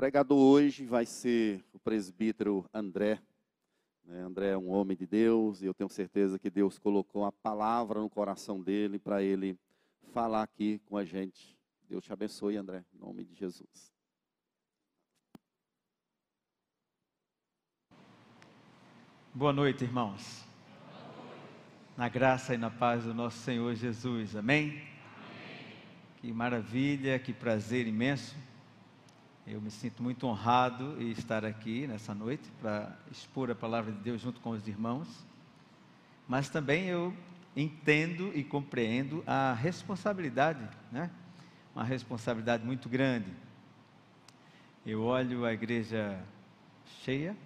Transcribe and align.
pregador 0.00 0.38
hoje 0.38 0.86
vai 0.86 1.04
ser 1.04 1.62
o 1.74 1.78
presbítero 1.78 2.64
André. 2.72 3.20
Né? 4.02 4.22
André 4.22 4.52
é 4.52 4.56
um 4.56 4.70
homem 4.70 4.96
de 4.96 5.06
Deus 5.06 5.60
e 5.60 5.66
eu 5.66 5.74
tenho 5.74 5.90
certeza 5.90 6.38
que 6.38 6.48
Deus 6.48 6.78
colocou 6.78 7.26
a 7.26 7.30
palavra 7.30 8.00
no 8.00 8.08
coração 8.08 8.62
dele 8.62 8.98
para 8.98 9.22
ele 9.22 9.58
falar 10.10 10.42
aqui 10.42 10.80
com 10.86 10.96
a 10.96 11.04
gente. 11.04 11.54
Deus 11.86 12.02
te 12.02 12.14
abençoe, 12.14 12.56
André, 12.56 12.82
em 12.94 12.98
nome 12.98 13.26
de 13.26 13.34
Jesus. 13.34 13.92
Boa 19.34 19.52
noite, 19.52 19.84
irmãos. 19.84 20.46
Na 21.94 22.08
graça 22.08 22.54
e 22.54 22.56
na 22.56 22.70
paz 22.70 23.04
do 23.04 23.12
nosso 23.12 23.36
Senhor 23.40 23.74
Jesus. 23.74 24.34
Amém? 24.34 24.70
Amém? 24.70 24.82
Que 26.22 26.32
maravilha, 26.32 27.18
que 27.18 27.34
prazer 27.34 27.86
imenso 27.86 28.34
eu 29.52 29.60
me 29.60 29.70
sinto 29.70 30.00
muito 30.00 30.28
honrado 30.28 30.96
em 31.02 31.10
estar 31.10 31.44
aqui 31.44 31.84
nessa 31.84 32.14
noite 32.14 32.48
para 32.60 32.96
expor 33.10 33.50
a 33.50 33.54
palavra 33.54 33.90
de 33.90 33.98
Deus 33.98 34.20
junto 34.20 34.40
com 34.40 34.50
os 34.50 34.68
irmãos, 34.68 35.08
mas 36.28 36.48
também 36.48 36.86
eu 36.86 37.12
entendo 37.56 38.30
e 38.32 38.44
compreendo 38.44 39.24
a 39.26 39.52
responsabilidade, 39.52 40.60
né? 40.92 41.10
Uma 41.74 41.82
responsabilidade 41.82 42.64
muito 42.64 42.88
grande. 42.88 43.26
Eu 44.86 45.02
olho 45.02 45.44
a 45.44 45.52
igreja 45.52 46.22
cheia 47.02 47.36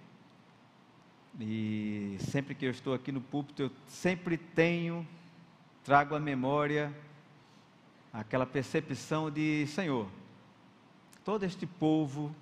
e 1.41 2.19
sempre 2.21 2.55
que 2.55 2.67
eu 2.67 2.71
estou 2.71 2.93
aqui 2.93 3.11
no 3.11 3.21
púlpito, 3.23 3.63
eu 3.63 3.71
sempre 3.87 4.37
tenho, 4.37 5.09
trago 5.83 6.15
à 6.15 6.21
memória 6.21 6.95
aquela 8.13 8.45
percepção 8.45 9.31
de 9.31 9.67
Senhor 9.69 10.07
Todo 11.25 11.45
este 11.45 11.67
povo 11.67 12.35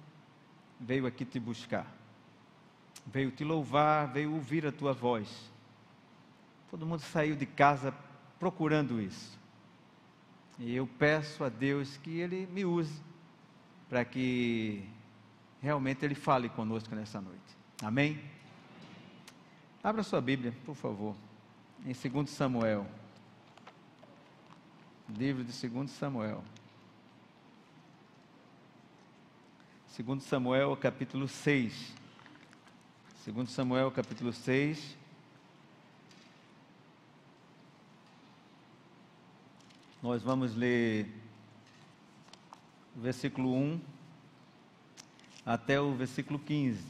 veio 0.78 1.06
aqui 1.06 1.24
te 1.24 1.38
buscar, 1.38 1.86
veio 3.06 3.30
te 3.30 3.44
louvar, 3.44 4.12
veio 4.12 4.34
ouvir 4.34 4.66
a 4.66 4.72
tua 4.72 4.92
voz. 4.92 5.28
Todo 6.70 6.84
mundo 6.84 7.00
saiu 7.00 7.36
de 7.36 7.46
casa 7.46 7.94
procurando 8.40 9.00
isso. 9.00 9.38
E 10.58 10.74
eu 10.74 10.86
peço 10.86 11.44
a 11.44 11.48
Deus 11.48 11.96
que 11.96 12.18
Ele 12.18 12.46
me 12.46 12.64
use 12.64 13.00
para 13.88 14.04
que 14.04 14.84
realmente 15.60 16.04
Ele 16.04 16.14
fale 16.14 16.48
conosco 16.48 16.94
nessa 16.94 17.20
noite. 17.20 17.40
Amém? 17.82 18.20
Abra 19.82 20.02
sua 20.02 20.20
Bíblia, 20.20 20.54
por 20.64 20.74
favor, 20.74 21.14
em 21.84 21.92
2 21.92 22.30
Samuel. 22.30 22.86
Livro 25.08 25.44
de 25.44 25.68
2 25.68 25.90
Samuel. 25.90 26.42
Segundo 29.92 30.22
Samuel, 30.22 30.74
capítulo 30.74 31.28
6. 31.28 31.92
Segundo 33.22 33.48
Samuel, 33.50 33.90
capítulo 33.90 34.32
6. 34.32 34.96
Nós 40.02 40.22
vamos 40.22 40.54
ler 40.54 41.06
o 42.96 43.00
versículo 43.02 43.54
1 43.54 43.80
até 45.44 45.78
o 45.78 45.94
versículo 45.94 46.38
15. 46.38 46.82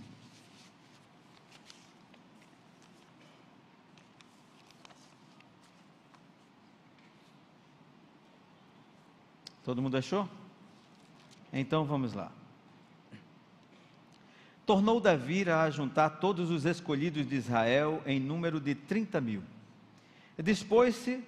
Todo 9.64 9.82
mundo 9.82 9.96
achou? 9.96 10.28
Então 11.52 11.84
vamos 11.84 12.12
lá. 12.12 12.41
Tornou 14.64 15.00
Davi 15.00 15.48
a 15.50 15.68
juntar 15.70 16.10
todos 16.10 16.50
os 16.50 16.64
escolhidos 16.64 17.28
de 17.28 17.34
Israel 17.34 18.00
em 18.06 18.20
número 18.20 18.60
de 18.60 18.74
trinta 18.74 19.20
mil. 19.20 19.42
Dispôs-se 20.38 21.22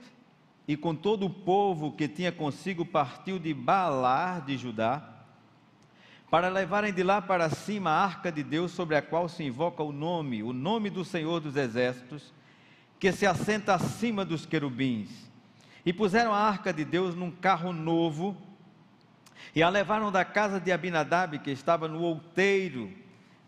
e 0.67 0.77
com 0.77 0.95
todo 0.95 1.27
o 1.27 1.31
povo 1.31 1.93
que 1.93 2.09
tinha 2.09 2.33
consigo 2.33 2.85
partiu 2.85 3.39
de 3.39 3.53
Baalar 3.53 4.45
de 4.45 4.57
Judá, 4.57 5.11
para 6.31 6.49
levarem 6.49 6.93
de 6.93 7.03
lá 7.03 7.21
para 7.21 7.51
cima 7.51 7.91
a 7.91 8.05
arca 8.05 8.33
de 8.33 8.43
Deus 8.43 8.73
sobre 8.73 8.97
a 8.97 9.03
qual 9.03 9.29
se 9.29 9.45
invoca 9.45 9.83
o 9.83 9.93
nome, 9.93 10.43
o 10.43 10.53
nome 10.53 10.89
do 10.89 11.05
Senhor 11.05 11.39
dos 11.41 11.55
Exércitos, 11.55 12.33
que 12.99 13.13
se 13.13 13.27
assenta 13.27 13.75
acima 13.75 14.25
dos 14.25 14.47
querubins. 14.47 15.11
E 15.85 15.93
puseram 15.93 16.33
a 16.33 16.39
arca 16.39 16.73
de 16.73 16.85
Deus 16.85 17.15
num 17.15 17.31
carro 17.31 17.73
novo, 17.73 18.37
e 19.55 19.63
a 19.63 19.69
levaram 19.69 20.11
da 20.11 20.25
casa 20.25 20.59
de 20.59 20.73
Abinadab, 20.73 21.39
que 21.39 21.51
estava 21.51 21.87
no 21.87 22.01
outeiro, 22.01 22.91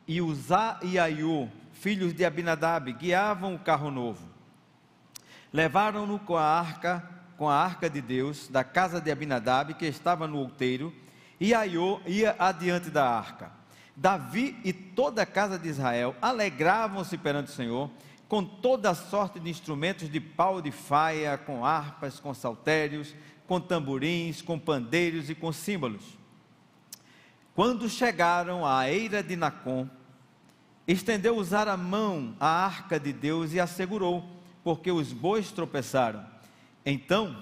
e 0.06 0.20
Uzá 0.20 0.78
e 0.82 0.98
Aiú, 0.98 1.50
filhos 1.72 2.14
de 2.14 2.24
Abinadab, 2.24 2.92
guiavam 2.92 3.54
o 3.54 3.58
carro 3.58 3.90
novo. 3.90 4.28
Levaram-no 5.52 6.18
com 6.18 6.36
a 6.36 6.44
arca, 6.44 7.08
com 7.36 7.48
a 7.48 7.54
arca 7.54 7.88
de 7.90 8.00
Deus, 8.00 8.48
da 8.48 8.62
casa 8.62 9.00
de 9.00 9.10
Abinadab, 9.10 9.74
que 9.74 9.86
estava 9.86 10.26
no 10.26 10.38
outeiro, 10.38 10.92
e 11.40 11.54
Aiú 11.54 12.00
ia 12.06 12.34
adiante 12.38 12.90
da 12.90 13.08
arca. 13.08 13.50
Davi 13.94 14.58
e 14.62 14.72
toda 14.72 15.22
a 15.22 15.26
casa 15.26 15.58
de 15.58 15.68
Israel 15.68 16.14
alegravam-se 16.20 17.16
perante 17.16 17.50
o 17.50 17.54
Senhor, 17.54 17.90
com 18.28 18.44
toda 18.44 18.94
sorte 18.94 19.40
de 19.40 19.48
instrumentos 19.48 20.10
de 20.10 20.20
pau 20.20 20.60
de 20.60 20.70
faia, 20.70 21.38
com 21.38 21.64
harpas, 21.64 22.20
com 22.20 22.34
saltérios, 22.34 23.14
com 23.46 23.60
tamborins, 23.60 24.42
com 24.42 24.58
pandeiros 24.58 25.30
e 25.30 25.34
com 25.34 25.52
símbolos. 25.52 26.15
Quando 27.56 27.88
chegaram 27.88 28.66
à 28.66 28.90
eira 28.90 29.22
de 29.22 29.34
Nacon, 29.34 29.88
estendeu 30.86 31.38
usar 31.38 31.66
a 31.68 31.76
mão 31.76 32.36
à 32.38 32.66
arca 32.66 33.00
de 33.00 33.14
Deus 33.14 33.54
e 33.54 33.58
a 33.58 33.66
segurou, 33.66 34.22
porque 34.62 34.92
os 34.92 35.10
bois 35.10 35.50
tropeçaram. 35.50 36.22
Então, 36.84 37.34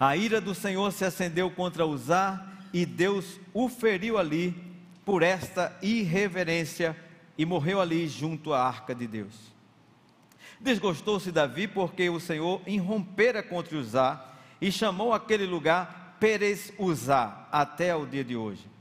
a 0.00 0.16
ira 0.16 0.40
do 0.40 0.54
Senhor 0.54 0.90
se 0.90 1.04
acendeu 1.04 1.50
contra 1.50 1.86
Uzá 1.86 2.46
e 2.72 2.86
Deus 2.86 3.38
o 3.52 3.68
feriu 3.68 4.16
ali 4.16 4.56
por 5.04 5.22
esta 5.22 5.76
irreverência 5.82 6.96
e 7.36 7.44
morreu 7.44 7.82
ali 7.82 8.08
junto 8.08 8.54
à 8.54 8.66
arca 8.66 8.94
de 8.94 9.06
Deus. 9.06 9.52
Desgostou-se 10.58 11.30
Davi 11.30 11.68
porque 11.68 12.08
o 12.08 12.18
Senhor 12.18 12.62
irrompera 12.66 13.42
contra 13.42 13.76
Uzá 13.76 14.32
e 14.62 14.72
chamou 14.72 15.12
aquele 15.12 15.44
lugar 15.44 16.16
Perez 16.18 16.72
Uzá 16.78 17.46
até 17.52 17.94
o 17.94 18.06
dia 18.06 18.24
de 18.24 18.34
hoje. 18.34 18.72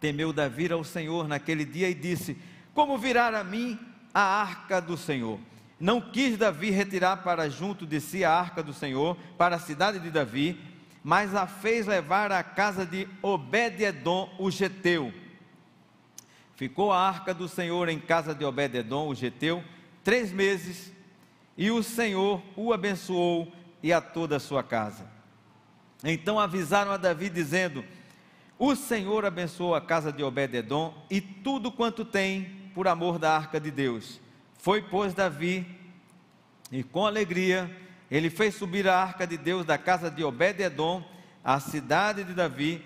Temeu 0.00 0.32
Davi 0.32 0.72
ao 0.72 0.82
Senhor 0.82 1.28
naquele 1.28 1.64
dia 1.64 1.88
e 1.88 1.94
disse: 1.94 2.36
Como 2.74 2.96
virar 2.96 3.34
a 3.34 3.44
mim 3.44 3.78
a 4.14 4.20
arca 4.20 4.80
do 4.80 4.96
Senhor? 4.96 5.38
Não 5.78 6.00
quis 6.00 6.36
Davi 6.36 6.70
retirar 6.70 7.18
para 7.18 7.48
junto 7.48 7.86
de 7.86 8.00
si 8.00 8.24
a 8.24 8.32
arca 8.32 8.62
do 8.62 8.72
Senhor, 8.72 9.16
para 9.38 9.56
a 9.56 9.60
cidade 9.60 9.98
de 9.98 10.10
Davi, 10.10 10.60
mas 11.02 11.34
a 11.34 11.46
fez 11.46 11.86
levar 11.86 12.32
à 12.32 12.42
casa 12.42 12.84
de 12.84 13.08
Obed-edom, 13.22 14.34
o 14.38 14.50
geteu. 14.50 15.12
Ficou 16.54 16.92
a 16.92 17.08
arca 17.08 17.32
do 17.32 17.48
Senhor 17.48 17.88
em 17.88 17.98
casa 17.98 18.34
de 18.34 18.44
Obed-edom, 18.44 19.08
o 19.08 19.14
geteu, 19.14 19.64
três 20.04 20.30
meses, 20.30 20.92
e 21.56 21.70
o 21.70 21.82
Senhor 21.82 22.42
o 22.56 22.72
abençoou 22.72 23.50
e 23.82 23.92
a 23.92 24.00
toda 24.00 24.36
a 24.36 24.40
sua 24.40 24.62
casa. 24.62 25.06
Então 26.04 26.38
avisaram 26.38 26.90
a 26.90 26.96
Davi, 26.96 27.30
dizendo: 27.30 27.82
o 28.60 28.76
Senhor 28.76 29.24
abençoou 29.24 29.74
a 29.74 29.80
casa 29.80 30.12
de 30.12 30.22
Obed-edom 30.22 30.92
e 31.08 31.18
tudo 31.18 31.72
quanto 31.72 32.04
tem 32.04 32.70
por 32.74 32.86
amor 32.86 33.18
da 33.18 33.34
arca 33.34 33.58
de 33.58 33.70
Deus. 33.70 34.20
Foi, 34.58 34.82
pois, 34.82 35.14
Davi, 35.14 35.66
e 36.70 36.82
com 36.82 37.06
alegria, 37.06 37.74
ele 38.10 38.28
fez 38.28 38.54
subir 38.54 38.86
a 38.86 39.00
arca 39.00 39.26
de 39.26 39.38
Deus 39.38 39.64
da 39.64 39.78
casa 39.78 40.10
de 40.10 40.22
Obed-edom, 40.22 41.02
à 41.42 41.58
cidade 41.58 42.22
de 42.22 42.34
Davi. 42.34 42.84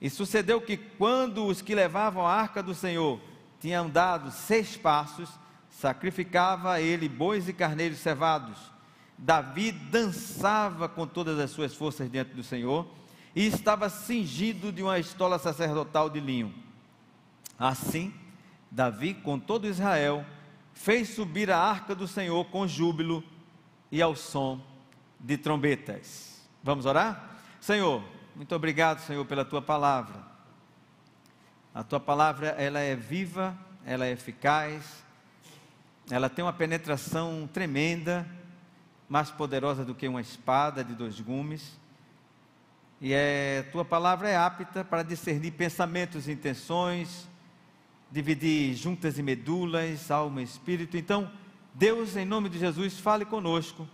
E 0.00 0.10
sucedeu 0.10 0.60
que, 0.60 0.76
quando 0.76 1.46
os 1.46 1.62
que 1.62 1.72
levavam 1.72 2.26
a 2.26 2.34
arca 2.34 2.60
do 2.60 2.74
Senhor 2.74 3.20
tinham 3.60 3.88
dado 3.88 4.32
seis 4.32 4.76
passos, 4.76 5.30
sacrificava 5.70 6.80
ele 6.80 7.08
bois 7.08 7.48
e 7.48 7.52
carneiros 7.52 7.98
cevados. 7.98 8.58
Davi 9.16 9.70
dançava 9.70 10.88
com 10.88 11.06
todas 11.06 11.38
as 11.38 11.52
suas 11.52 11.72
forças 11.76 12.10
diante 12.10 12.34
do 12.34 12.42
Senhor 12.42 13.01
e 13.34 13.46
estava 13.46 13.88
cingido 13.88 14.70
de 14.70 14.82
uma 14.82 14.98
estola 14.98 15.38
sacerdotal 15.38 16.10
de 16.10 16.20
linho. 16.20 16.54
Assim, 17.58 18.12
Davi, 18.70 19.14
com 19.14 19.38
todo 19.38 19.66
Israel, 19.66 20.24
fez 20.74 21.10
subir 21.10 21.50
a 21.50 21.58
arca 21.58 21.94
do 21.94 22.06
Senhor 22.06 22.44
com 22.46 22.66
júbilo 22.66 23.22
e 23.90 24.02
ao 24.02 24.14
som 24.14 24.60
de 25.18 25.36
trombetas. 25.38 26.42
Vamos 26.62 26.86
orar? 26.86 27.38
Senhor, 27.60 28.02
muito 28.34 28.54
obrigado, 28.54 29.00
Senhor, 29.00 29.24
pela 29.24 29.44
tua 29.44 29.62
palavra. 29.62 30.20
A 31.74 31.82
tua 31.82 32.00
palavra, 32.00 32.48
ela 32.48 32.80
é 32.80 32.94
viva, 32.94 33.56
ela 33.84 34.06
é 34.06 34.12
eficaz, 34.12 35.02
ela 36.10 36.28
tem 36.28 36.44
uma 36.44 36.52
penetração 36.52 37.48
tremenda, 37.50 38.26
mais 39.08 39.30
poderosa 39.30 39.84
do 39.84 39.94
que 39.94 40.06
uma 40.06 40.20
espada 40.20 40.84
de 40.84 40.94
dois 40.94 41.18
gumes 41.20 41.80
E 43.02 43.12
é, 43.12 43.64
tua 43.72 43.84
palavra 43.84 44.28
é 44.28 44.36
apta 44.36 44.84
para 44.84 45.02
discernir 45.02 45.50
pensamentos 45.50 46.28
e 46.28 46.32
intenções, 46.32 47.26
dividir 48.12 48.76
juntas 48.76 49.18
e 49.18 49.22
medulas, 49.24 50.08
alma 50.08 50.40
e 50.40 50.44
espírito. 50.44 50.96
Então, 50.96 51.28
Deus, 51.74 52.14
em 52.14 52.24
nome 52.24 52.48
de 52.48 52.60
Jesus, 52.60 53.00
fale 53.00 53.24
conosco. 53.24 53.88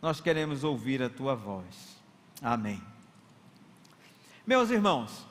Nós 0.00 0.20
queremos 0.20 0.62
ouvir 0.62 1.02
a 1.02 1.10
tua 1.10 1.34
voz. 1.34 2.00
Amém. 2.40 2.80
Meus 4.46 4.70
irmãos, 4.70 5.26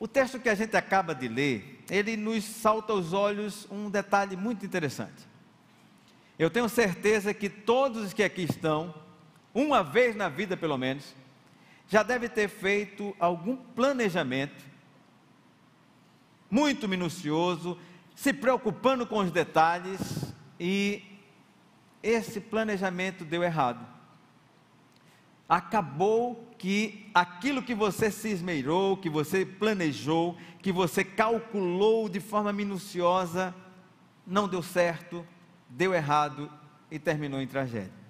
o 0.00 0.08
texto 0.08 0.40
que 0.40 0.48
a 0.48 0.54
gente 0.54 0.74
acaba 0.74 1.14
de 1.14 1.28
ler, 1.28 1.84
ele 1.90 2.16
nos 2.16 2.42
salta 2.42 2.94
aos 2.94 3.12
olhos 3.12 3.68
um 3.70 3.90
detalhe 3.90 4.34
muito 4.34 4.64
interessante. 4.64 5.28
Eu 6.38 6.48
tenho 6.48 6.70
certeza 6.70 7.34
que 7.34 7.50
todos 7.50 8.02
os 8.02 8.12
que 8.14 8.22
aqui 8.22 8.44
estão, 8.44 8.94
uma 9.52 9.82
vez 9.82 10.16
na 10.16 10.30
vida 10.30 10.56
pelo 10.56 10.78
menos, 10.78 11.14
já 11.88 12.02
deve 12.02 12.28
ter 12.28 12.48
feito 12.48 13.14
algum 13.18 13.56
planejamento 13.56 14.64
muito 16.50 16.88
minucioso, 16.88 17.76
se 18.14 18.32
preocupando 18.32 19.06
com 19.06 19.18
os 19.18 19.30
detalhes 19.30 20.32
e 20.58 21.02
esse 22.02 22.40
planejamento 22.40 23.24
deu 23.24 23.42
errado. 23.42 23.84
Acabou 25.48 26.54
que 26.56 27.10
aquilo 27.12 27.62
que 27.62 27.74
você 27.74 28.10
se 28.10 28.28
esmerou, 28.28 28.96
que 28.96 29.10
você 29.10 29.44
planejou, 29.44 30.36
que 30.62 30.70
você 30.70 31.04
calculou 31.04 32.08
de 32.08 32.20
forma 32.20 32.52
minuciosa, 32.52 33.54
não 34.26 34.48
deu 34.48 34.62
certo, 34.62 35.26
deu 35.68 35.92
errado 35.92 36.50
e 36.90 36.98
terminou 36.98 37.40
em 37.40 37.46
tragédia. 37.46 38.03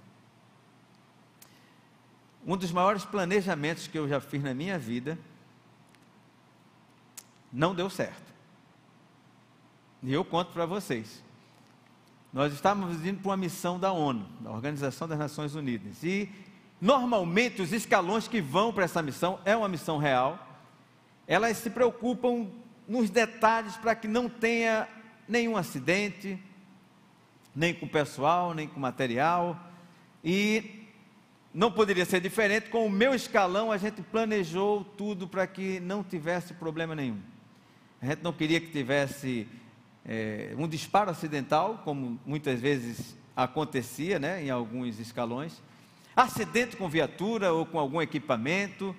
Um 2.46 2.56
dos 2.56 2.70
maiores 2.70 3.04
planejamentos 3.04 3.86
que 3.86 3.98
eu 3.98 4.08
já 4.08 4.20
fiz 4.20 4.42
na 4.42 4.52
minha 4.52 4.78
vida 4.78 5.18
não 7.52 7.74
deu 7.74 7.88
certo. 7.88 8.34
E 10.02 10.12
eu 10.12 10.24
conto 10.24 10.52
para 10.52 10.66
vocês. 10.66 11.24
Nós 12.32 12.52
estávamos 12.52 13.06
indo 13.06 13.20
para 13.20 13.30
uma 13.30 13.36
missão 13.36 13.78
da 13.78 13.92
ONU, 13.92 14.26
da 14.40 14.50
Organização 14.50 15.08
das 15.08 15.18
Nações 15.18 15.54
Unidas. 15.54 16.02
E 16.02 16.28
normalmente 16.80 17.62
os 17.62 17.72
escalões 17.72 18.28
que 18.28 18.40
vão 18.40 18.72
para 18.72 18.84
essa 18.84 19.00
missão 19.00 19.38
é 19.44 19.56
uma 19.56 19.68
missão 19.68 19.96
real. 19.96 20.60
Elas 21.26 21.56
se 21.56 21.70
preocupam 21.70 22.48
nos 22.86 23.08
detalhes 23.08 23.76
para 23.76 23.94
que 23.94 24.06
não 24.06 24.28
tenha 24.28 24.86
nenhum 25.26 25.56
acidente, 25.56 26.38
nem 27.56 27.72
com 27.72 27.88
pessoal, 27.88 28.52
nem 28.52 28.68
com 28.68 28.78
material. 28.78 29.58
E 30.22 30.83
não 31.54 31.70
poderia 31.70 32.04
ser 32.04 32.20
diferente, 32.20 32.68
com 32.68 32.84
o 32.84 32.90
meu 32.90 33.14
escalão 33.14 33.70
a 33.70 33.78
gente 33.78 34.02
planejou 34.02 34.84
tudo 34.84 35.28
para 35.28 35.46
que 35.46 35.78
não 35.78 36.02
tivesse 36.02 36.52
problema 36.52 36.96
nenhum. 36.96 37.20
A 38.02 38.06
gente 38.06 38.24
não 38.24 38.32
queria 38.32 38.60
que 38.60 38.72
tivesse 38.72 39.46
é, 40.04 40.52
um 40.58 40.66
disparo 40.66 41.12
acidental, 41.12 41.80
como 41.84 42.18
muitas 42.26 42.60
vezes 42.60 43.16
acontecia 43.36 44.18
né, 44.18 44.44
em 44.44 44.50
alguns 44.50 44.98
escalões, 44.98 45.62
acidente 46.16 46.76
com 46.76 46.88
viatura 46.88 47.52
ou 47.52 47.64
com 47.64 47.78
algum 47.78 48.02
equipamento, 48.02 48.94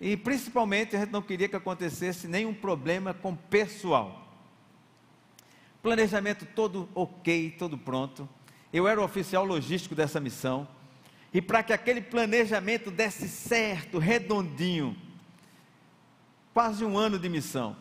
e 0.00 0.16
principalmente 0.16 0.94
a 0.94 1.00
gente 1.00 1.10
não 1.10 1.20
queria 1.20 1.48
que 1.48 1.56
acontecesse 1.56 2.28
nenhum 2.28 2.54
problema 2.54 3.12
com 3.12 3.34
pessoal. 3.34 4.32
Planejamento 5.82 6.46
todo 6.54 6.88
ok, 6.94 7.56
todo 7.58 7.76
pronto. 7.76 8.28
Eu 8.72 8.86
era 8.86 9.00
o 9.00 9.04
oficial 9.04 9.44
logístico 9.44 9.96
dessa 9.96 10.20
missão 10.20 10.68
e 11.32 11.40
para 11.40 11.62
que 11.62 11.72
aquele 11.72 12.00
planejamento 12.00 12.90
desse 12.90 13.28
certo, 13.28 13.98
redondinho, 13.98 14.96
quase 16.52 16.84
um 16.84 16.98
ano 16.98 17.18
de 17.18 17.28
missão, 17.28 17.76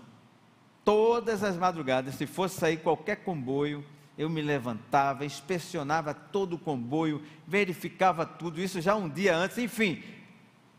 todas 0.86 1.44
as 1.44 1.58
madrugadas, 1.58 2.16
se 2.16 2.28
fosse 2.28 2.60
sair 2.60 2.78
qualquer 2.78 3.18
comboio, 3.18 3.84
eu 4.18 4.30
me 4.30 4.42
levantava, 4.42 5.26
inspecionava 5.26 6.14
todo 6.14 6.54
o 6.54 6.60
comboio, 6.60 7.24
verificava 7.48 8.26
tudo, 8.26 8.62
isso 8.62 8.82
já 8.82 8.96
um 8.96 9.10
dia 9.10 9.36
antes, 9.36 9.58
enfim, 9.58 10.04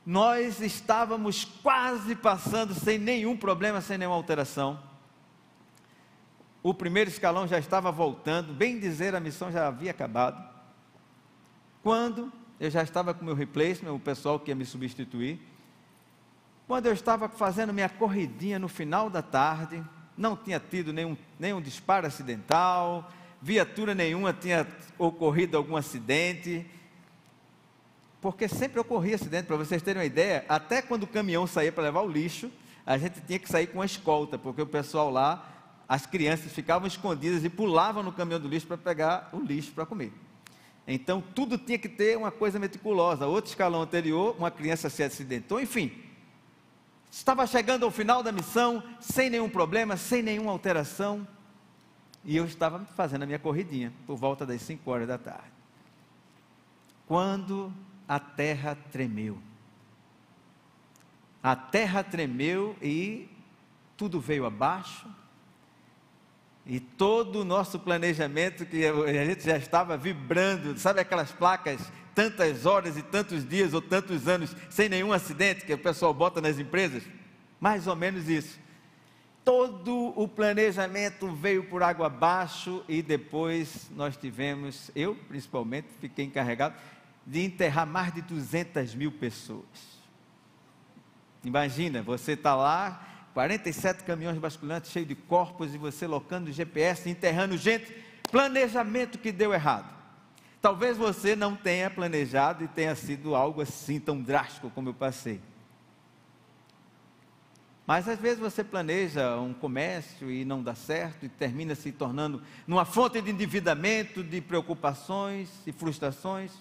nós 0.06 0.61
estávamos 0.61 1.44
quase 1.44 2.14
passando 2.14 2.75
sem 2.75 2.99
nenhum 2.99 3.37
problema, 3.37 3.81
sem 3.81 3.99
nenhuma 3.99 4.16
alteração. 4.16 4.81
O 6.62 6.75
primeiro 6.75 7.11
escalão 7.11 7.49
já 7.49 7.58
estava 7.58 7.90
voltando, 7.90 8.52
bem 8.52 8.78
dizer, 8.78 9.14
a 9.14 9.20
missão 9.20 9.50
já 9.50 9.66
havia 9.66 9.90
acabado. 9.90 10.46
Quando 11.82 12.31
eu 12.61 12.71
já 12.71 12.83
estava 12.83 13.15
com 13.15 13.25
meu 13.25 13.35
replacement, 13.35 13.91
o 13.91 13.99
pessoal 13.99 14.39
que 14.39 14.51
ia 14.51 14.55
me 14.55 14.67
substituir. 14.67 15.41
Quando 16.69 16.87
eu 16.87 16.93
estava 16.93 17.27
fazendo 17.27 17.73
minha 17.73 17.89
corridinha 17.89 18.59
no 18.59 18.69
final 18.69 19.09
da 19.09 19.23
tarde, 19.23 19.83
não 20.15 20.37
tinha 20.37 20.61
tido 20.61 20.93
nenhum, 20.93 21.17
nenhum 21.39 21.61
disparo 21.61 22.07
acidental, 22.07 23.11
viatura 23.41 23.95
nenhuma 23.95 24.35
tinha 24.35 24.67
ocorrido 24.99 25.57
algum 25.57 25.75
acidente, 25.75 26.67
porque 28.21 28.47
sempre 28.47 28.79
ocorria 28.79 29.15
acidente, 29.15 29.47
para 29.47 29.57
vocês 29.57 29.81
terem 29.81 30.03
uma 30.03 30.07
ideia, 30.07 30.45
até 30.47 30.83
quando 30.83 31.05
o 31.05 31.07
caminhão 31.07 31.47
saía 31.47 31.73
para 31.73 31.85
levar 31.85 32.03
o 32.03 32.09
lixo, 32.09 32.53
a 32.85 32.99
gente 32.99 33.23
tinha 33.23 33.39
que 33.39 33.49
sair 33.49 33.69
com 33.69 33.81
a 33.81 33.87
escolta, 33.87 34.37
porque 34.37 34.61
o 34.61 34.67
pessoal 34.67 35.11
lá, 35.11 35.49
as 35.89 36.05
crianças 36.05 36.53
ficavam 36.53 36.87
escondidas 36.87 37.43
e 37.43 37.49
pulavam 37.49 38.03
no 38.03 38.12
caminhão 38.12 38.39
do 38.39 38.49
lixo 38.49 38.67
para 38.67 38.77
pegar 38.77 39.31
o 39.33 39.41
lixo 39.41 39.73
para 39.73 39.87
comer. 39.87 40.12
Então, 40.87 41.23
tudo 41.35 41.56
tinha 41.56 41.79
que 41.79 41.88
ter 41.88 42.17
uma 42.17 42.31
coisa 42.31 42.59
meticulosa. 42.59 43.27
Outro 43.27 43.50
escalão 43.50 43.82
anterior, 43.82 44.35
uma 44.38 44.50
criança 44.50 44.91
se 44.91 45.03
acidentou, 45.03 45.61
enfim. 45.61 45.93
Estava 47.11 47.47
chegando 47.47 47.85
ao 47.85 47.91
final 47.91 48.23
da 48.23 48.32
missão, 48.32 48.82
sem 49.00 49.31
nenhum 49.31 49.49
problema, 49.49 49.97
sem 49.97 50.23
nenhuma 50.23 50.53
alteração. 50.53 51.27
E 52.25 52.37
eu 52.37 52.44
estava 52.44 52.85
fazendo 52.97 53.23
a 53.23 53.27
minha 53.27 53.38
corridinha, 53.38 53.93
por 54.06 54.17
volta 54.17 54.44
das 54.44 54.62
5 54.62 54.91
horas 54.91 55.09
da 55.09 55.19
tarde. 55.19 55.50
Quando 57.06 57.73
a 58.06 58.19
terra 58.19 58.76
tremeu. 58.91 59.38
A 61.43 61.56
terra 61.56 62.03
tremeu 62.03 62.76
e 62.83 63.29
tudo 63.97 64.21
veio 64.21 64.44
abaixo 64.44 65.09
e 66.67 66.79
todo 66.79 67.41
o 67.41 67.45
nosso 67.45 67.79
planejamento 67.79 68.67
que 68.67 68.85
a 68.87 69.25
gente 69.25 69.45
já 69.45 69.57
estava 69.57 69.97
vibrando, 69.97 70.79
sabe 70.79 71.01
aquelas 71.01 71.33
placas, 71.33 71.81
tantas 72.15 72.67
horas 72.67 72.97
e 72.97 73.03
tantos 73.03 73.49
dias 73.49 73.73
ou 73.73 73.81
tantos 73.81 74.29
anos 74.29 74.55
sem 74.69 74.89
nenhum 74.89 75.12
acidente 75.12 75.65
que 75.65 75.73
o 75.73 75.79
pessoal 75.79 76.12
bota 76.12 76.41
nas 76.41 76.59
empresas? 76.59 77.03
Mais 77.59 77.87
ou 77.87 77.97
menos 77.97 78.29
isso. 78.29 78.59
Todo 79.45 80.12
o 80.17 80.29
planejamento 80.29 81.33
veio 81.33 81.64
por 81.64 81.83
água 81.83 82.07
abaixo 82.07 82.85
e 82.88 83.00
depois 83.02 83.90
nós 83.97 84.17
tivemos, 84.17 84.90
eu 84.95 85.14
principalmente, 85.14 85.88
fiquei 86.00 86.26
encarregado 86.26 86.75
de 87.26 87.40
enterrar 87.40 87.87
mais 87.87 88.12
de 88.12 88.23
200 88.23 88.95
mil 88.95 89.11
pessoas. 89.11 89.64
Imagina, 91.43 92.02
você 92.02 92.33
está 92.33 92.55
lá 92.55 93.10
47 93.34 94.04
caminhões 94.04 94.38
basculantes 94.38 94.90
cheios 94.90 95.08
de 95.08 95.14
corpos 95.14 95.75
e 95.75 95.78
você 95.78 96.06
locando 96.06 96.52
GPS, 96.52 97.08
enterrando 97.08 97.56
gente. 97.56 97.92
Planejamento 98.30 99.18
que 99.18 99.32
deu 99.32 99.52
errado. 99.52 100.00
Talvez 100.60 100.96
você 100.96 101.34
não 101.34 101.56
tenha 101.56 101.90
planejado 101.90 102.64
e 102.64 102.68
tenha 102.68 102.94
sido 102.94 103.34
algo 103.34 103.62
assim 103.62 103.99
tão 103.99 104.20
drástico 104.20 104.70
como 104.70 104.90
eu 104.90 104.94
passei. 104.94 105.40
Mas 107.87 108.06
às 108.06 108.20
vezes 108.20 108.38
você 108.38 108.62
planeja 108.62 109.37
um 109.40 109.52
comércio 109.52 110.30
e 110.30 110.44
não 110.44 110.62
dá 110.62 110.75
certo 110.75 111.26
e 111.26 111.28
termina 111.28 111.75
se 111.75 111.90
tornando 111.90 112.42
numa 112.66 112.84
fonte 112.84 113.20
de 113.20 113.30
endividamento, 113.30 114.22
de 114.22 114.40
preocupações 114.40 115.49
e 115.66 115.72
frustrações. 115.72 116.52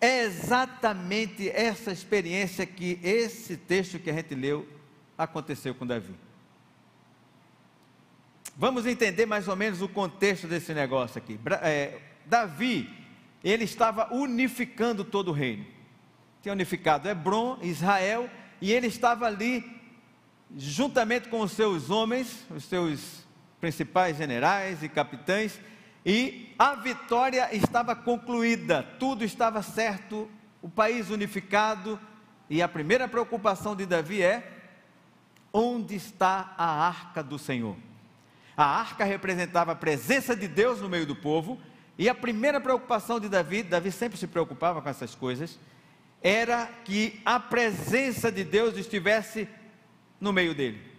É 0.00 0.24
exatamente 0.24 1.48
essa 1.50 1.92
experiência 1.92 2.64
que 2.64 2.98
esse 3.02 3.56
texto 3.56 3.98
que 3.98 4.10
a 4.10 4.14
gente 4.14 4.34
leu 4.34 4.66
aconteceu 5.22 5.74
com 5.74 5.86
Davi. 5.86 6.14
Vamos 8.56 8.86
entender 8.86 9.26
mais 9.26 9.48
ou 9.48 9.56
menos 9.56 9.80
o 9.82 9.88
contexto 9.88 10.46
desse 10.46 10.72
negócio 10.74 11.18
aqui. 11.18 11.38
É, 11.62 11.98
Davi, 12.26 12.88
ele 13.44 13.64
estava 13.64 14.12
unificando 14.14 15.04
todo 15.04 15.28
o 15.28 15.32
reino. 15.32 15.66
Tinha 16.42 16.52
unificado 16.52 17.08
Hebron, 17.08 17.58
Israel, 17.62 18.28
e 18.60 18.72
ele 18.72 18.86
estava 18.86 19.26
ali, 19.26 19.64
juntamente 20.56 21.28
com 21.28 21.40
os 21.40 21.52
seus 21.52 21.90
homens, 21.90 22.44
os 22.50 22.64
seus 22.64 23.26
principais 23.60 24.16
generais 24.16 24.82
e 24.82 24.88
capitães, 24.88 25.60
e 26.04 26.54
a 26.58 26.74
vitória 26.74 27.54
estava 27.54 27.94
concluída, 27.94 28.82
tudo 28.98 29.22
estava 29.22 29.62
certo, 29.62 30.30
o 30.62 30.68
país 30.68 31.10
unificado, 31.10 32.00
e 32.48 32.62
a 32.62 32.68
primeira 32.68 33.06
preocupação 33.06 33.76
de 33.76 33.84
Davi 33.84 34.22
é 34.22 34.59
Onde 35.52 35.96
está 35.96 36.54
a 36.56 36.86
arca 36.86 37.22
do 37.22 37.38
Senhor? 37.38 37.76
A 38.56 38.64
arca 38.64 39.04
representava 39.04 39.72
a 39.72 39.76
presença 39.76 40.36
de 40.36 40.46
Deus 40.46 40.80
no 40.80 40.88
meio 40.88 41.06
do 41.06 41.16
povo, 41.16 41.58
e 41.98 42.08
a 42.08 42.14
primeira 42.14 42.60
preocupação 42.60 43.18
de 43.18 43.28
Davi, 43.28 43.62
Davi 43.62 43.90
sempre 43.90 44.18
se 44.18 44.26
preocupava 44.26 44.80
com 44.80 44.88
essas 44.88 45.14
coisas, 45.14 45.58
era 46.22 46.66
que 46.84 47.20
a 47.24 47.40
presença 47.40 48.30
de 48.30 48.44
Deus 48.44 48.76
estivesse 48.76 49.48
no 50.20 50.32
meio 50.32 50.54
dele. 50.54 50.90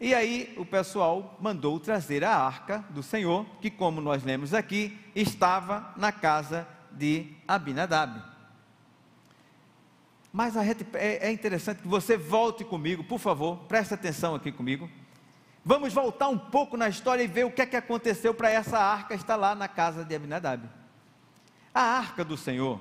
E 0.00 0.14
aí 0.14 0.54
o 0.56 0.64
pessoal 0.64 1.36
mandou 1.40 1.78
trazer 1.78 2.24
a 2.24 2.34
arca 2.34 2.84
do 2.90 3.02
Senhor, 3.02 3.44
que, 3.60 3.70
como 3.70 4.00
nós 4.00 4.24
lemos 4.24 4.54
aqui, 4.54 4.98
estava 5.14 5.92
na 5.96 6.10
casa 6.10 6.66
de 6.90 7.26
Abinadab. 7.46 8.22
Mas 10.32 10.54
gente, 10.54 10.86
é, 10.94 11.28
é 11.28 11.32
interessante 11.32 11.82
que 11.82 11.88
você 11.88 12.16
volte 12.16 12.64
comigo, 12.64 13.02
por 13.02 13.18
favor, 13.18 13.56
preste 13.68 13.94
atenção 13.94 14.34
aqui 14.34 14.52
comigo. 14.52 14.88
Vamos 15.64 15.92
voltar 15.92 16.28
um 16.28 16.38
pouco 16.38 16.76
na 16.76 16.88
história 16.88 17.22
e 17.22 17.26
ver 17.26 17.44
o 17.44 17.50
que 17.50 17.62
é 17.62 17.66
que 17.66 17.76
aconteceu 17.76 18.32
para 18.32 18.50
essa 18.50 18.78
arca 18.78 19.14
estar 19.14 19.36
lá 19.36 19.54
na 19.54 19.68
casa 19.68 20.04
de 20.04 20.14
Abinadab. 20.14 20.68
A 21.74 21.82
arca 21.82 22.24
do 22.24 22.36
Senhor, 22.36 22.80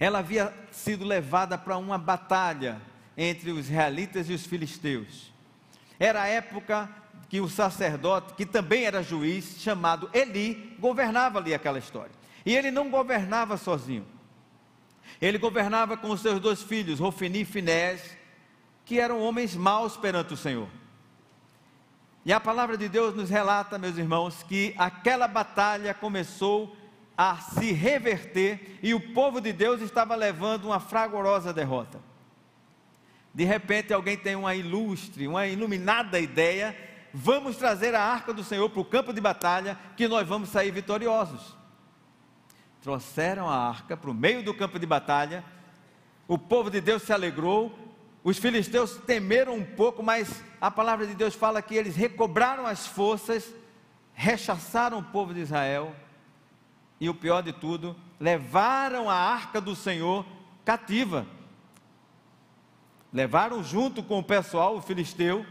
ela 0.00 0.18
havia 0.18 0.52
sido 0.70 1.04
levada 1.04 1.56
para 1.56 1.76
uma 1.76 1.98
batalha 1.98 2.80
entre 3.16 3.50
os 3.50 3.70
israelitas 3.70 4.28
e 4.28 4.32
os 4.32 4.44
filisteus. 4.44 5.32
Era 5.98 6.22
a 6.22 6.26
época 6.26 6.90
que 7.28 7.40
o 7.40 7.48
sacerdote, 7.48 8.34
que 8.34 8.44
também 8.44 8.84
era 8.84 9.02
juiz, 9.02 9.56
chamado 9.58 10.10
Eli, 10.12 10.76
governava 10.78 11.38
ali 11.38 11.54
aquela 11.54 11.78
história. 11.78 12.12
E 12.44 12.54
ele 12.54 12.70
não 12.70 12.90
governava 12.90 13.56
sozinho. 13.56 14.06
Ele 15.20 15.38
governava 15.38 15.96
com 15.96 16.10
os 16.10 16.20
seus 16.20 16.40
dois 16.40 16.62
filhos, 16.62 17.00
Rofini 17.00 17.40
e 17.40 17.44
Finés, 17.44 18.16
que 18.84 19.00
eram 19.00 19.20
homens 19.20 19.56
maus 19.56 19.96
perante 19.96 20.34
o 20.34 20.36
Senhor. 20.36 20.68
E 22.24 22.32
a 22.32 22.40
palavra 22.40 22.76
de 22.76 22.88
Deus 22.88 23.14
nos 23.14 23.30
relata, 23.30 23.78
meus 23.78 23.96
irmãos, 23.96 24.42
que 24.42 24.74
aquela 24.76 25.28
batalha 25.28 25.94
começou 25.94 26.76
a 27.16 27.36
se 27.36 27.72
reverter 27.72 28.78
e 28.82 28.92
o 28.92 29.14
povo 29.14 29.40
de 29.40 29.52
Deus 29.52 29.80
estava 29.80 30.14
levando 30.14 30.66
uma 30.66 30.80
fragorosa 30.80 31.52
derrota. 31.52 32.00
De 33.32 33.44
repente 33.44 33.92
alguém 33.92 34.16
tem 34.16 34.34
uma 34.34 34.54
ilustre, 34.54 35.28
uma 35.28 35.46
iluminada 35.46 36.18
ideia, 36.18 36.76
vamos 37.12 37.56
trazer 37.56 37.94
a 37.94 38.02
arca 38.02 38.34
do 38.34 38.42
Senhor 38.44 38.68
para 38.70 38.80
o 38.80 38.84
campo 38.84 39.12
de 39.12 39.20
batalha, 39.20 39.78
que 39.96 40.08
nós 40.08 40.26
vamos 40.26 40.48
sair 40.48 40.70
vitoriosos. 40.70 41.54
Trouxeram 42.86 43.50
a 43.50 43.56
arca 43.56 43.96
para 43.96 44.08
o 44.08 44.14
meio 44.14 44.44
do 44.44 44.54
campo 44.54 44.78
de 44.78 44.86
batalha, 44.86 45.42
o 46.28 46.38
povo 46.38 46.70
de 46.70 46.80
Deus 46.80 47.02
se 47.02 47.12
alegrou, 47.12 47.76
os 48.22 48.38
filisteus 48.38 48.96
temeram 48.98 49.56
um 49.56 49.64
pouco, 49.64 50.04
mas 50.04 50.40
a 50.60 50.70
palavra 50.70 51.04
de 51.04 51.12
Deus 51.12 51.34
fala 51.34 51.60
que 51.60 51.74
eles 51.74 51.96
recobraram 51.96 52.64
as 52.64 52.86
forças, 52.86 53.52
rechaçaram 54.14 55.00
o 55.00 55.02
povo 55.02 55.34
de 55.34 55.40
Israel 55.40 55.96
e 57.00 57.08
o 57.08 57.14
pior 57.14 57.42
de 57.42 57.52
tudo, 57.52 57.96
levaram 58.20 59.10
a 59.10 59.16
arca 59.16 59.60
do 59.60 59.74
Senhor 59.74 60.24
cativa. 60.64 61.26
Levaram 63.12 63.64
junto 63.64 64.00
com 64.00 64.20
o 64.20 64.22
pessoal, 64.22 64.76
o 64.76 64.80
filisteu. 64.80 65.44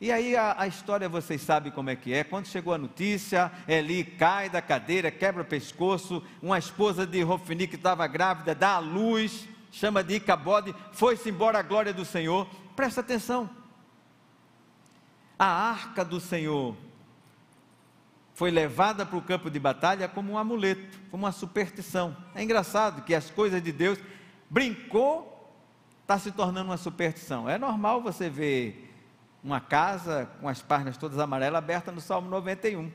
E 0.00 0.10
aí 0.10 0.34
a, 0.34 0.54
a, 0.58 0.66
história 0.66 1.10
vocês 1.10 1.42
sabem 1.42 1.70
como 1.70 1.90
é 1.90 1.96
que 1.96 2.14
é. 2.14 2.24
Quando 2.24 2.46
chegou 2.46 2.72
a 2.72 2.78
notícia, 2.78 3.52
Eli 3.68 4.02
cai 4.02 4.48
da 4.48 4.62
cadeira, 4.62 5.10
quebra 5.10 5.42
o 5.42 5.44
pescoço. 5.44 6.22
Uma 6.40 6.58
esposa 6.58 7.06
de 7.06 7.20
Rofini 7.20 7.66
que 7.66 7.76
estava 7.76 8.06
grávida 8.06 8.54
dá 8.54 8.76
a 8.76 8.78
luz, 8.78 9.46
chama 9.70 10.02
de 10.02 10.14
Icabode, 10.14 10.74
foi-se 10.92 11.28
embora 11.28 11.58
a 11.58 11.62
glória 11.62 11.92
do 11.92 12.06
Senhor. 12.06 12.48
Presta 12.74 13.02
atenção. 13.02 13.50
A 15.38 15.46
arca 15.46 16.02
do 16.02 16.18
Senhor 16.18 16.74
foi 18.32 18.50
levada 18.50 19.04
para 19.04 19.18
o 19.18 19.22
campo 19.22 19.50
de 19.50 19.60
batalha 19.60 20.08
como 20.08 20.32
um 20.32 20.38
amuleto, 20.38 20.98
como 21.10 21.26
uma 21.26 21.32
superstição. 21.32 22.16
É 22.34 22.42
engraçado 22.42 23.02
que 23.04 23.14
as 23.14 23.28
coisas 23.28 23.62
de 23.62 23.70
Deus 23.70 23.98
brincou, 24.48 25.52
está 26.00 26.18
se 26.18 26.32
tornando 26.32 26.70
uma 26.70 26.78
superstição. 26.78 27.46
É 27.46 27.58
normal 27.58 28.00
você 28.00 28.30
ver 28.30 28.89
uma 29.42 29.60
casa 29.60 30.30
com 30.40 30.48
as 30.48 30.60
páginas 30.60 30.96
todas 30.96 31.18
amarelas 31.18 31.58
aberta 31.58 31.90
no 31.90 32.00
Salmo 32.00 32.28
91, 32.28 32.90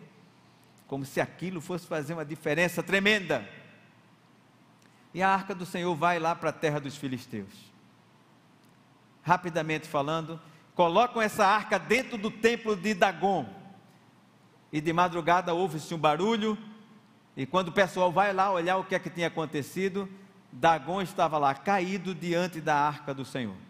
como 0.87 1.05
se 1.05 1.19
aquilo 1.19 1.59
fosse 1.59 1.87
fazer 1.87 2.13
uma 2.13 2.25
diferença 2.25 2.83
tremenda. 2.83 3.47
E 5.13 5.23
a 5.23 5.29
arca 5.29 5.55
do 5.55 5.65
Senhor 5.65 5.95
vai 5.95 6.19
lá 6.19 6.35
para 6.35 6.49
a 6.49 6.53
terra 6.53 6.79
dos 6.79 6.95
filisteus. 6.95 7.73
Rapidamente 9.23 9.87
falando, 9.87 10.39
colocam 10.75 11.21
essa 11.21 11.47
arca 11.47 11.79
dentro 11.79 12.17
do 12.17 12.29
templo 12.29 12.75
de 12.75 12.93
Dagon 12.93 13.47
e 14.71 14.79
de 14.79 14.93
madrugada 14.93 15.53
ouve-se 15.53 15.93
um 15.93 15.97
barulho, 15.97 16.57
e 17.35 17.45
quando 17.45 17.69
o 17.69 17.71
pessoal 17.71 18.11
vai 18.11 18.33
lá 18.33 18.51
olhar 18.51 18.77
o 18.77 18.83
que 18.83 18.93
é 18.93 18.99
que 18.99 19.09
tinha 19.09 19.27
acontecido, 19.27 20.07
Dagon 20.51 21.01
estava 21.01 21.37
lá, 21.37 21.53
caído 21.53 22.13
diante 22.13 22.61
da 22.61 22.75
arca 22.75 23.13
do 23.13 23.25
Senhor. 23.25 23.64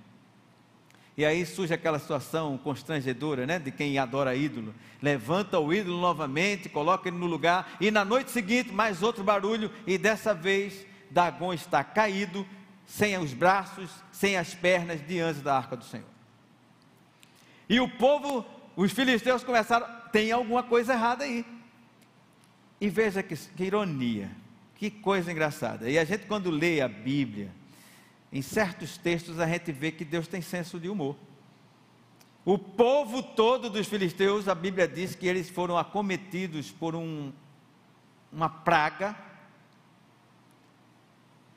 E 1.17 1.23
aí 1.23 1.45
surge 1.45 1.73
aquela 1.73 1.97
situação 1.97 2.57
constrangedora, 2.57 3.45
né? 3.45 3.57
De 3.57 3.71
quem 3.71 3.97
adora 3.97 4.35
ídolo. 4.35 4.75
Levanta 5.01 5.59
o 5.59 5.73
ídolo 5.73 5.99
novamente, 5.99 6.67
coloca 6.67 7.07
ele 7.07 7.17
no 7.17 7.25
lugar, 7.25 7.77
e 7.79 7.89
na 7.89 8.03
noite 8.03 8.31
seguinte, 8.31 8.73
mais 8.73 9.01
outro 9.01 9.23
barulho, 9.23 9.71
e 9.87 9.97
dessa 9.97 10.33
vez 10.33 10.85
Dagon 11.09 11.53
está 11.53 11.83
caído, 11.83 12.45
sem 12.85 13.17
os 13.17 13.33
braços, 13.33 13.89
sem 14.11 14.35
as 14.35 14.53
pernas, 14.53 15.05
diante 15.07 15.39
da 15.39 15.55
arca 15.55 15.77
do 15.77 15.85
Senhor. 15.85 16.05
E 17.69 17.79
o 17.79 17.87
povo, 17.87 18.45
os 18.75 18.91
filisteus 18.91 19.43
começaram, 19.43 19.87
tem 20.11 20.31
alguma 20.31 20.63
coisa 20.63 20.93
errada 20.93 21.23
aí. 21.23 21.45
E 22.79 22.89
veja 22.89 23.23
que, 23.23 23.35
que 23.35 23.63
ironia, 23.63 24.29
que 24.75 24.91
coisa 24.91 25.31
engraçada. 25.31 25.89
E 25.89 25.97
a 25.97 26.03
gente, 26.03 26.27
quando 26.27 26.51
lê 26.51 26.81
a 26.81 26.87
Bíblia, 26.87 27.51
em 28.35 28.41
certos 28.41 28.97
textos 28.97 29.39
a 29.39 29.47
gente 29.47 29.71
vê 29.71 29.93
que 29.93 30.03
Deus 30.03 30.27
tem 30.27 30.41
senso 30.41 30.77
de 30.77 30.89
humor. 30.89 31.15
O 32.43 32.57
povo 32.57 33.23
todo 33.23 33.69
dos 33.69 33.87
filisteus, 33.87 34.49
a 34.49 34.53
Bíblia 34.53 34.89
diz 34.89 35.15
que 35.15 35.25
eles 35.25 35.49
foram 35.49 35.77
acometidos 35.77 36.69
por 36.69 36.95
um, 36.95 37.31
uma 38.29 38.49
praga. 38.49 39.17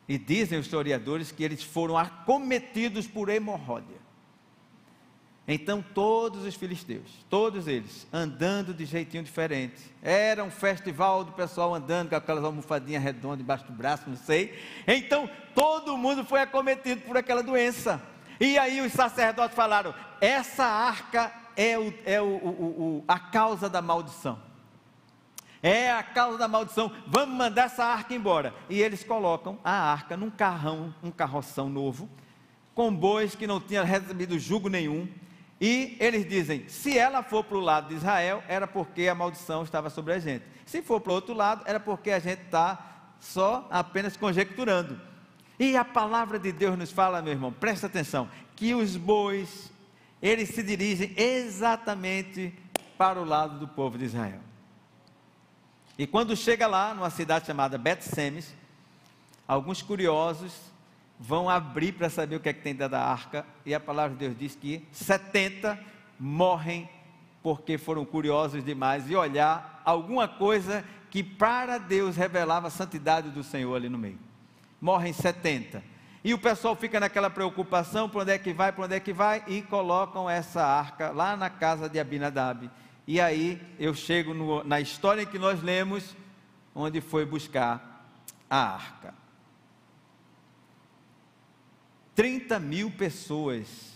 E 0.06 0.16
dizem 0.16 0.56
os 0.56 0.66
historiadores 0.66 1.32
que 1.32 1.42
eles 1.42 1.64
foram 1.64 1.99
acometidos 1.99 3.08
por 3.08 3.28
hemorroida. 3.28 3.97
Então 5.50 5.82
todos 5.94 6.44
os 6.44 6.54
filisteus, 6.54 7.24
todos 7.30 7.66
eles, 7.66 8.06
andando 8.12 8.74
de 8.74 8.84
jeitinho 8.84 9.24
diferente. 9.24 9.80
Era 10.02 10.44
um 10.44 10.50
festival 10.50 11.24
do 11.24 11.32
pessoal 11.32 11.74
andando 11.74 12.10
com 12.10 12.16
aquelas 12.16 12.44
almofadinhas 12.44 13.02
redondas 13.02 13.38
debaixo 13.38 13.64
do 13.64 13.72
braço, 13.72 14.10
não 14.10 14.16
sei. 14.16 14.58
Então 14.86 15.28
todo 15.54 15.96
mundo 15.96 16.22
foi 16.22 16.42
acometido 16.42 17.00
por 17.00 17.16
aquela 17.16 17.42
doença. 17.42 17.98
E 18.38 18.58
aí 18.58 18.82
os 18.82 18.92
sacerdotes 18.92 19.56
falaram: 19.56 19.94
essa 20.20 20.66
arca 20.66 21.32
é, 21.56 21.78
o, 21.78 21.94
é 22.04 22.20
o, 22.20 22.26
o, 22.26 23.04
a 23.08 23.18
causa 23.18 23.70
da 23.70 23.80
maldição. 23.80 24.38
É 25.62 25.90
a 25.90 26.02
causa 26.02 26.36
da 26.36 26.46
maldição. 26.46 26.92
Vamos 27.06 27.34
mandar 27.34 27.64
essa 27.64 27.86
arca 27.86 28.14
embora. 28.14 28.54
E 28.68 28.82
eles 28.82 29.02
colocam 29.02 29.58
a 29.64 29.72
arca 29.72 30.14
num 30.14 30.30
carrão, 30.30 30.94
um 31.02 31.10
carroção 31.10 31.70
novo, 31.70 32.06
com 32.74 32.94
bois 32.94 33.34
que 33.34 33.46
não 33.46 33.58
tinha 33.58 33.82
recebido 33.82 34.38
jugo 34.38 34.68
nenhum 34.68 35.08
e 35.60 35.96
eles 35.98 36.28
dizem: 36.28 36.68
se 36.68 36.96
ela 36.96 37.22
for 37.22 37.42
para 37.44 37.56
o 37.56 37.60
lado 37.60 37.88
de 37.88 37.94
Israel, 37.94 38.42
era 38.48 38.66
porque 38.66 39.08
a 39.08 39.14
maldição 39.14 39.62
estava 39.62 39.90
sobre 39.90 40.12
a 40.12 40.18
gente. 40.18 40.44
Se 40.64 40.82
for 40.82 41.00
para 41.00 41.12
o 41.12 41.14
outro 41.14 41.34
lado, 41.34 41.62
era 41.66 41.80
porque 41.80 42.10
a 42.10 42.18
gente 42.18 42.42
está 42.42 43.12
só 43.18 43.66
apenas 43.70 44.16
conjecturando. 44.16 45.00
E 45.58 45.76
a 45.76 45.84
palavra 45.84 46.38
de 46.38 46.52
Deus 46.52 46.78
nos 46.78 46.92
fala, 46.92 47.20
meu 47.20 47.32
irmão, 47.32 47.52
presta 47.52 47.88
atenção, 47.88 48.28
que 48.54 48.74
os 48.74 48.96
bois, 48.96 49.72
eles 50.22 50.50
se 50.50 50.62
dirigem 50.62 51.12
exatamente 51.16 52.54
para 52.96 53.20
o 53.20 53.24
lado 53.24 53.58
do 53.58 53.66
povo 53.66 53.98
de 53.98 54.04
Israel. 54.04 54.40
E 55.98 56.06
quando 56.06 56.36
chega 56.36 56.68
lá, 56.68 56.94
numa 56.94 57.10
cidade 57.10 57.46
chamada 57.46 57.76
Bet-Semes, 57.76 58.54
alguns 59.48 59.82
curiosos 59.82 60.52
vão 61.18 61.48
abrir 61.48 61.92
para 61.92 62.08
saber 62.08 62.37
o 62.37 62.40
que 62.40 62.48
é 62.48 62.52
que 62.52 62.62
tem 62.62 62.75
dentro 62.75 62.92
da 62.92 63.02
arca, 63.02 63.44
e 63.66 63.75
a 63.75 63.80
palavra 63.80 64.16
de 64.16 64.26
Deus 64.26 64.38
diz 64.38 64.54
que 64.54 64.87
70 64.92 65.78
morrem 66.18 66.88
porque 67.42 67.78
foram 67.78 68.04
curiosos 68.04 68.64
demais 68.64 69.10
e 69.10 69.16
olhar 69.16 69.82
alguma 69.84 70.28
coisa 70.28 70.84
que 71.10 71.22
para 71.22 71.78
Deus 71.78 72.16
revelava 72.16 72.66
a 72.66 72.70
santidade 72.70 73.30
do 73.30 73.42
Senhor 73.42 73.75
ali 73.75 73.88
no 73.88 73.98
meio. 73.98 74.18
Morrem 74.80 75.12
70. 75.12 75.82
E 76.22 76.34
o 76.34 76.38
pessoal 76.38 76.75
fica 76.75 77.00
naquela 77.00 77.30
preocupação, 77.30 78.08
para 78.08 78.22
onde 78.22 78.32
é 78.32 78.38
que 78.38 78.52
vai, 78.52 78.72
para 78.72 78.84
onde 78.84 78.94
é 78.94 79.00
que 79.00 79.12
vai, 79.12 79.42
e 79.46 79.62
colocam 79.62 80.28
essa 80.28 80.62
arca 80.62 81.10
lá 81.10 81.37
na 81.37 81.48
casa 81.48 81.88
de 81.88 81.98
Abinadab. 81.98 82.70
E 83.06 83.20
aí 83.20 83.60
eu 83.78 83.94
chego 83.94 84.34
no, 84.34 84.62
na 84.64 84.80
história 84.80 85.25
que 85.25 85.38
nós 85.38 85.62
lemos, 85.62 86.14
onde 86.75 87.00
foi 87.00 87.25
buscar 87.25 88.04
a 88.50 88.75
arca. 88.75 89.14
30 92.18 92.58
mil 92.58 92.90
pessoas 92.90 93.92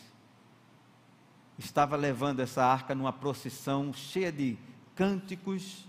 estava 1.58 1.96
levando 1.96 2.38
essa 2.38 2.64
arca 2.64 2.94
numa 2.94 3.12
procissão 3.12 3.92
cheia 3.92 4.30
de 4.30 4.56
cânticos, 4.94 5.88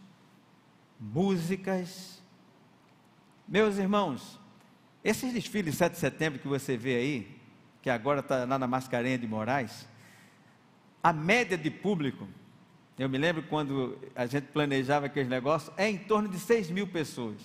músicas. 1.00 2.24
Meus 3.48 3.78
irmãos, 3.78 4.40
Esses 5.04 5.32
desfiles 5.32 5.74
de 5.74 5.78
7 5.78 5.94
de 5.94 6.00
setembro 6.00 6.40
que 6.40 6.48
você 6.48 6.76
vê 6.76 6.96
aí, 6.96 7.38
que 7.84 7.90
agora 7.92 8.22
está 8.22 8.46
lá 8.46 8.58
na 8.58 8.66
Mascarenha 8.66 9.20
de 9.20 9.28
Moraes, 9.28 9.88
a 11.04 11.14
média 11.14 11.56
de 11.56 11.70
público, 11.70 12.28
eu 12.98 13.08
me 13.08 13.20
lembro 13.20 13.44
quando 13.44 14.00
a 14.16 14.26
gente 14.26 14.48
planejava 14.48 15.06
aqueles 15.06 15.30
negócios, 15.30 15.72
é 15.78 15.88
em 15.88 16.00
torno 16.00 16.28
de 16.28 16.40
6 16.40 16.72
mil 16.72 16.88
pessoas. 16.88 17.38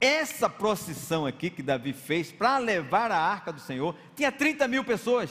Essa 0.00 0.48
procissão 0.48 1.26
aqui 1.26 1.50
que 1.50 1.62
Davi 1.62 1.92
fez 1.92 2.30
para 2.30 2.58
levar 2.58 3.10
a 3.10 3.18
arca 3.18 3.52
do 3.52 3.60
Senhor, 3.60 3.96
tinha 4.14 4.30
30 4.30 4.68
mil 4.68 4.84
pessoas. 4.84 5.30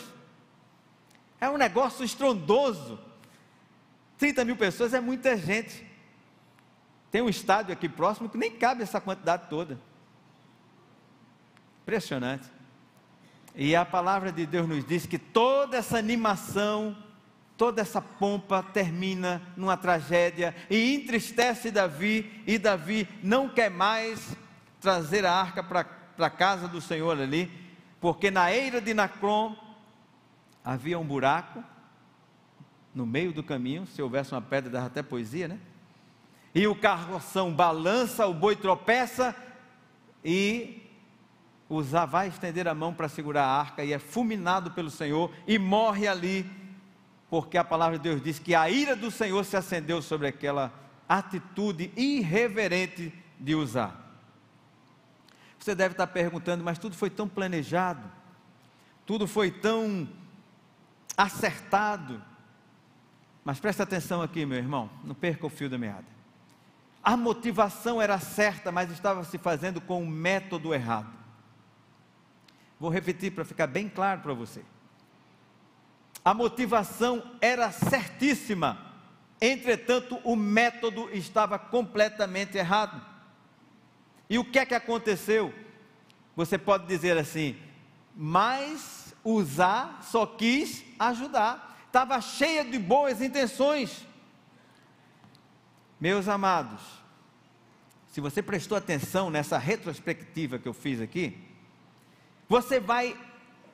É 1.39 1.50
um 1.50 1.57
negócio 1.57 2.03
estrondoso. 2.03 3.00
30 4.17 4.43
mil 4.43 4.57
pessoas 4.57 4.93
é 4.93 5.00
muita 5.00 5.38
gente. 5.38 5.86
Tem 7.09 7.21
um 7.21 7.29
estádio 7.29 7.71
aqui 7.71 7.88
próximo 7.88 8.27
que 8.27 8.38
nem 8.38 8.51
cabe 8.51 8.83
essa 8.83 9.00
quantidade 9.00 9.50
toda. 9.50 9.79
Impressionante. 11.83 12.50
E 13.55 13.75
a 13.75 13.86
palavra 13.86 14.31
de 14.31 14.45
Deus 14.45 14.67
nos 14.67 14.86
diz 14.86 15.05
que 15.05 15.17
toda 15.17 15.77
essa 15.77 15.97
animação, 15.97 16.97
toda 17.55 17.81
essa 17.81 18.01
pompa 18.01 18.62
termina 18.62 19.41
numa 19.55 19.77
tragédia 19.77 20.53
e 20.69 20.93
entristece 20.93 21.71
Davi, 21.71 22.43
e 22.45 22.57
Davi 22.57 23.07
não 23.24 23.47
quer 23.47 23.71
mais 23.71 24.36
trazer 24.79 25.25
a 25.25 25.34
arca 25.34 25.63
para 25.63 25.86
a 26.17 26.29
casa 26.29 26.67
do 26.67 26.79
Senhor 26.81 27.19
ali, 27.19 27.51
porque 28.00 28.29
na 28.29 28.51
eira 28.51 28.79
de 28.79 28.93
Nacron 28.93 29.55
havia 30.63 31.00
um 31.00 31.05
buraco 31.05 31.63
no 32.93 33.05
meio 33.05 33.31
do 33.31 33.43
caminho, 33.43 33.86
se 33.86 34.01
houvesse 34.01 34.34
uma 34.34 34.41
pedra 34.41 34.72
dava 34.72 34.88
até 34.88 35.03
poesia, 35.03 35.48
né? 35.48 35.60
E 36.53 36.65
o 36.65 36.75
carroção 36.75 37.53
balança, 37.53 38.25
o 38.25 38.34
boi 38.34 38.55
tropeça 38.55 39.36
e 40.25 40.84
Uzá 41.69 42.05
vai 42.05 42.29
estender 42.29 42.67
a 42.67 42.74
mão 42.74 42.93
para 42.93 43.10
segurar 43.10 43.43
a 43.43 43.60
arca 43.60 43.84
e 43.84 43.93
é 43.93 44.00
fulminado 44.00 44.72
pelo 44.72 44.89
Senhor 44.89 45.31
e 45.46 45.60
morre 45.60 46.07
ali, 46.07 46.50
porque 47.29 47.57
a 47.57 47.63
palavra 47.63 47.98
de 47.98 48.03
Deus 48.03 48.24
diz 48.24 48.39
que 48.39 48.55
a 48.55 48.69
ira 48.69 48.96
do 48.96 49.12
Senhor 49.12 49.43
se 49.43 49.57
acendeu 49.57 50.01
sobre 50.01 50.27
aquela 50.27 50.74
atitude 51.07 51.91
irreverente 51.96 53.13
de 53.39 53.53
Uzá. 53.53 54.06
Você 55.67 55.75
deve 55.75 55.95
estar 55.95 56.07
perguntando, 56.07 56.63
mas 56.63 56.79
tudo 56.79 56.95
foi 56.95 57.09
tão 57.09 57.27
planejado, 57.27 58.09
tudo 59.05 59.27
foi 59.27 59.51
tão 59.51 60.07
acertado. 61.17 62.24
Mas 63.43 63.59
presta 63.59 63.83
atenção 63.83 64.21
aqui, 64.21 64.45
meu 64.45 64.57
irmão, 64.57 64.89
não 65.03 65.13
perca 65.13 65.45
o 65.45 65.50
fio 65.50 65.69
da 65.69 65.77
meada. 65.77 66.05
A 67.03 67.17
motivação 67.17 68.01
era 68.01 68.17
certa, 68.17 68.71
mas 68.71 68.89
estava 68.91 69.25
se 69.25 69.38
fazendo 69.38 69.81
com 69.81 70.01
o 70.01 70.07
método 70.07 70.74
errado. 70.74 71.12
Vou 72.79 72.89
repetir 72.89 73.33
para 73.33 73.43
ficar 73.43 73.67
bem 73.67 73.89
claro 73.89 74.21
para 74.21 74.33
você. 74.33 74.63
A 76.24 76.33
motivação 76.33 77.21
era 77.41 77.74
certíssima, 77.74 78.93
entretanto, 79.41 80.17
o 80.24 80.33
método 80.33 81.09
estava 81.09 81.59
completamente 81.59 82.57
errado. 82.57 83.16
E 84.29 84.38
o 84.38 84.46
que 84.46 84.60
é 84.60 84.65
que 84.65 84.75
aconteceu? 84.75 85.53
Você 86.36 86.57
pode 86.57 86.86
dizer 86.88 87.17
assim, 87.17 87.57
mas 88.15 89.15
usar 89.24 90.00
só 90.03 90.25
quis 90.25 90.84
ajudar, 91.00 91.84
estava 91.86 92.19
cheia 92.22 92.63
de 92.63 92.77
boas 92.77 93.22
intenções. 93.22 94.05
Meus 96.00 96.27
amados, 96.27 96.81
se 98.07 98.22
você 98.22 98.41
prestou 98.41 98.77
atenção 98.77 99.29
nessa 99.29 99.57
retrospectiva 99.57 100.60
que 100.60 100.67
eu 100.67 100.74
fiz 100.74 101.01
aqui, 101.01 101.38
você 102.48 102.79
vai 102.79 103.17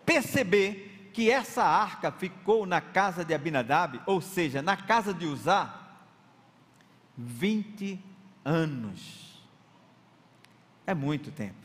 perceber 0.06 1.12
que 1.14 1.30
essa 1.30 1.64
arca 1.64 2.12
ficou 2.12 2.66
na 2.66 2.82
casa 2.82 3.24
de 3.24 3.34
Abinadab, 3.34 4.02
ou 4.06 4.20
seja, 4.20 4.62
na 4.62 4.76
casa 4.76 5.14
de 5.14 5.26
Uzá, 5.26 5.82
20 7.18 8.04
anos. 8.44 9.33
É 10.86 10.94
muito 10.94 11.32
tempo. 11.32 11.64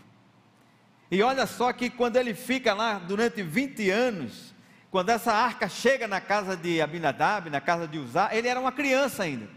E 1.11 1.23
olha 1.23 1.47
só 1.47 1.73
que 1.73 1.89
quando 1.89 2.17
ele 2.17 2.35
fica 2.35 2.75
lá 2.75 2.99
durante 2.99 3.43
20 3.43 3.91
anos, 3.91 4.55
quando 4.91 5.11
essa 5.11 5.33
arca 5.33 5.69
chega 5.69 6.07
na 6.07 6.21
casa 6.21 6.57
de 6.57 6.81
Abinadab, 6.81 7.51
na 7.51 7.61
casa 7.61 7.89
de 7.89 7.99
Uzá, 7.99 8.31
ele 8.33 8.49
era 8.49 8.61
uma 8.61 8.73
criança 8.73 9.23
ainda. 9.23 9.49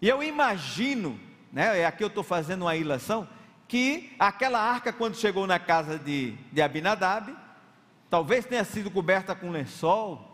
E 0.00 0.08
eu 0.08 0.22
imagino, 0.22 1.18
né, 1.52 1.84
aqui 1.84 2.02
eu 2.02 2.08
estou 2.08 2.22
fazendo 2.22 2.62
uma 2.62 2.76
ilação, 2.76 3.28
que 3.66 4.14
aquela 4.18 4.58
arca, 4.58 4.92
quando 4.92 5.16
chegou 5.16 5.46
na 5.46 5.58
casa 5.58 5.98
de, 5.98 6.32
de 6.52 6.62
Abinadab, 6.62 7.36
talvez 8.08 8.46
tenha 8.46 8.64
sido 8.64 8.90
coberta 8.90 9.34
com 9.34 9.50
lençol. 9.50 10.24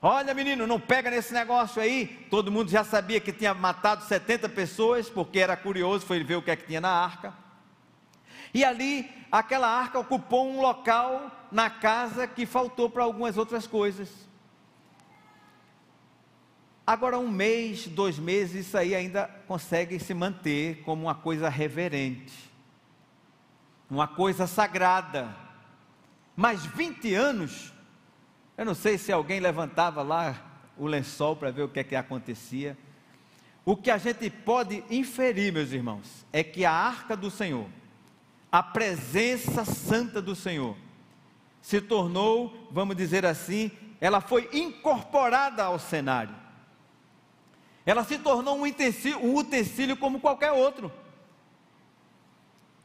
Olha, 0.00 0.34
menino, 0.34 0.66
não 0.66 0.80
pega 0.80 1.10
nesse 1.10 1.32
negócio 1.32 1.80
aí. 1.80 2.26
Todo 2.28 2.52
mundo 2.52 2.70
já 2.70 2.84
sabia 2.84 3.20
que 3.20 3.32
tinha 3.32 3.54
matado 3.54 4.02
70 4.04 4.48
pessoas, 4.50 5.08
porque 5.08 5.38
era 5.38 5.56
curioso, 5.56 6.04
foi 6.04 6.22
ver 6.22 6.36
o 6.36 6.42
que 6.42 6.50
é 6.50 6.56
que 6.56 6.66
tinha 6.66 6.80
na 6.80 6.90
arca. 6.90 7.32
E 8.52 8.64
ali, 8.64 9.10
aquela 9.30 9.68
arca 9.68 9.98
ocupou 9.98 10.48
um 10.48 10.60
local 10.60 11.30
na 11.50 11.70
casa 11.70 12.26
que 12.26 12.46
faltou 12.46 12.88
para 12.90 13.02
algumas 13.02 13.36
outras 13.36 13.66
coisas. 13.66 14.10
Agora, 16.86 17.18
um 17.18 17.30
mês, 17.30 17.86
dois 17.86 18.18
meses, 18.18 18.66
isso 18.66 18.76
aí 18.76 18.94
ainda 18.94 19.26
consegue 19.46 19.98
se 19.98 20.12
manter 20.12 20.82
como 20.82 21.04
uma 21.04 21.14
coisa 21.14 21.48
reverente 21.48 22.52
uma 23.92 24.08
coisa 24.08 24.46
sagrada. 24.46 25.36
Mas 26.34 26.64
20 26.64 27.14
anos, 27.14 27.74
eu 28.56 28.64
não 28.64 28.74
sei 28.74 28.96
se 28.96 29.12
alguém 29.12 29.38
levantava 29.38 30.00
lá 30.02 30.62
o 30.78 30.86
lençol 30.86 31.36
para 31.36 31.50
ver 31.50 31.64
o 31.64 31.68
que 31.68 31.80
é 31.80 31.84
que 31.84 31.94
acontecia. 31.94 32.76
O 33.66 33.76
que 33.76 33.90
a 33.90 33.98
gente 33.98 34.30
pode 34.30 34.82
inferir, 34.88 35.52
meus 35.52 35.72
irmãos, 35.72 36.26
é 36.32 36.42
que 36.42 36.64
a 36.64 36.72
arca 36.72 37.14
do 37.14 37.30
Senhor, 37.30 37.68
a 38.52 38.62
presença 38.62 39.64
santa 39.64 40.20
do 40.20 40.36
Senhor, 40.36 40.76
se 41.62 41.80
tornou, 41.80 42.68
vamos 42.70 42.94
dizer 42.94 43.24
assim, 43.24 43.70
ela 43.98 44.20
foi 44.20 44.50
incorporada 44.52 45.64
ao 45.64 45.78
cenário. 45.78 46.34
Ela 47.86 48.04
se 48.04 48.18
tornou 48.18 48.58
um 48.58 48.64
utensílio, 48.64 49.18
um 49.24 49.34
utensílio 49.36 49.96
como 49.96 50.20
qualquer 50.20 50.52
outro. 50.52 50.92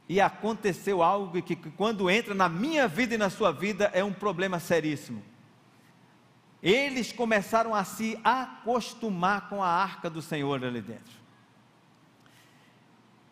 E 0.08 0.22
aconteceu 0.22 1.02
algo 1.02 1.42
que, 1.42 1.54
que, 1.54 1.70
quando 1.72 2.08
entra 2.08 2.34
na 2.34 2.48
minha 2.48 2.88
vida 2.88 3.14
e 3.14 3.18
na 3.18 3.28
sua 3.28 3.52
vida, 3.52 3.90
é 3.92 4.02
um 4.02 4.12
problema 4.12 4.58
seríssimo. 4.58 5.22
Eles 6.62 7.12
começaram 7.12 7.74
a 7.74 7.84
se 7.84 8.18
acostumar 8.24 9.50
com 9.50 9.62
a 9.62 9.68
arca 9.68 10.08
do 10.08 10.22
Senhor 10.22 10.64
ali 10.64 10.80
dentro. 10.80 11.17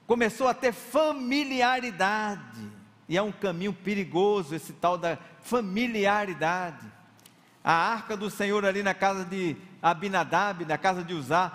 Começou 0.07 0.49
a 0.49 0.55
ter 0.55 0.73
familiaridade. 0.73 2.71
E 3.09 3.17
é 3.17 3.23
um 3.23 3.33
caminho 3.33 3.73
perigoso 3.73 4.55
esse 4.55 4.73
tal 4.73 4.99
da 4.99 5.19
familiaridade. 5.43 6.87
A 7.63 7.73
arca 7.73 8.17
do 8.17 8.31
Senhor 8.31 8.65
ali 8.65 8.83
na 8.83 8.95
casa 8.95 9.25
de 9.25 9.57
Abinadab, 9.83 10.65
na 10.65 10.79
casa 10.79 11.03
de 11.03 11.15
Uzá, 11.15 11.53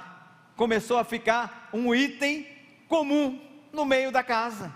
começou 0.55 0.97
a 0.97 1.03
ficar 1.03 1.69
um 1.73 1.95
item 1.95 2.47
comum 2.87 3.39
no 3.71 3.85
meio 3.85 4.11
da 4.11 4.23
casa. 4.23 4.73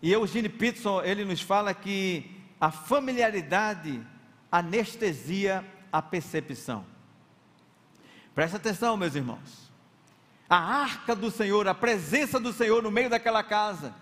E 0.00 0.12
Eugene 0.12 0.48
Peterson, 0.48 1.02
ele 1.02 1.24
nos 1.24 1.40
fala 1.40 1.74
que 1.74 2.30
a 2.60 2.70
familiaridade 2.70 4.00
anestesia 4.50 5.64
a 5.92 6.00
percepção. 6.00 6.84
Presta 8.34 8.56
atenção, 8.56 8.96
meus 8.96 9.14
irmãos. 9.14 9.67
A 10.48 10.56
arca 10.56 11.14
do 11.14 11.30
Senhor, 11.30 11.68
a 11.68 11.74
presença 11.74 12.40
do 12.40 12.52
Senhor 12.52 12.82
no 12.82 12.90
meio 12.90 13.10
daquela 13.10 13.42
casa, 13.42 13.94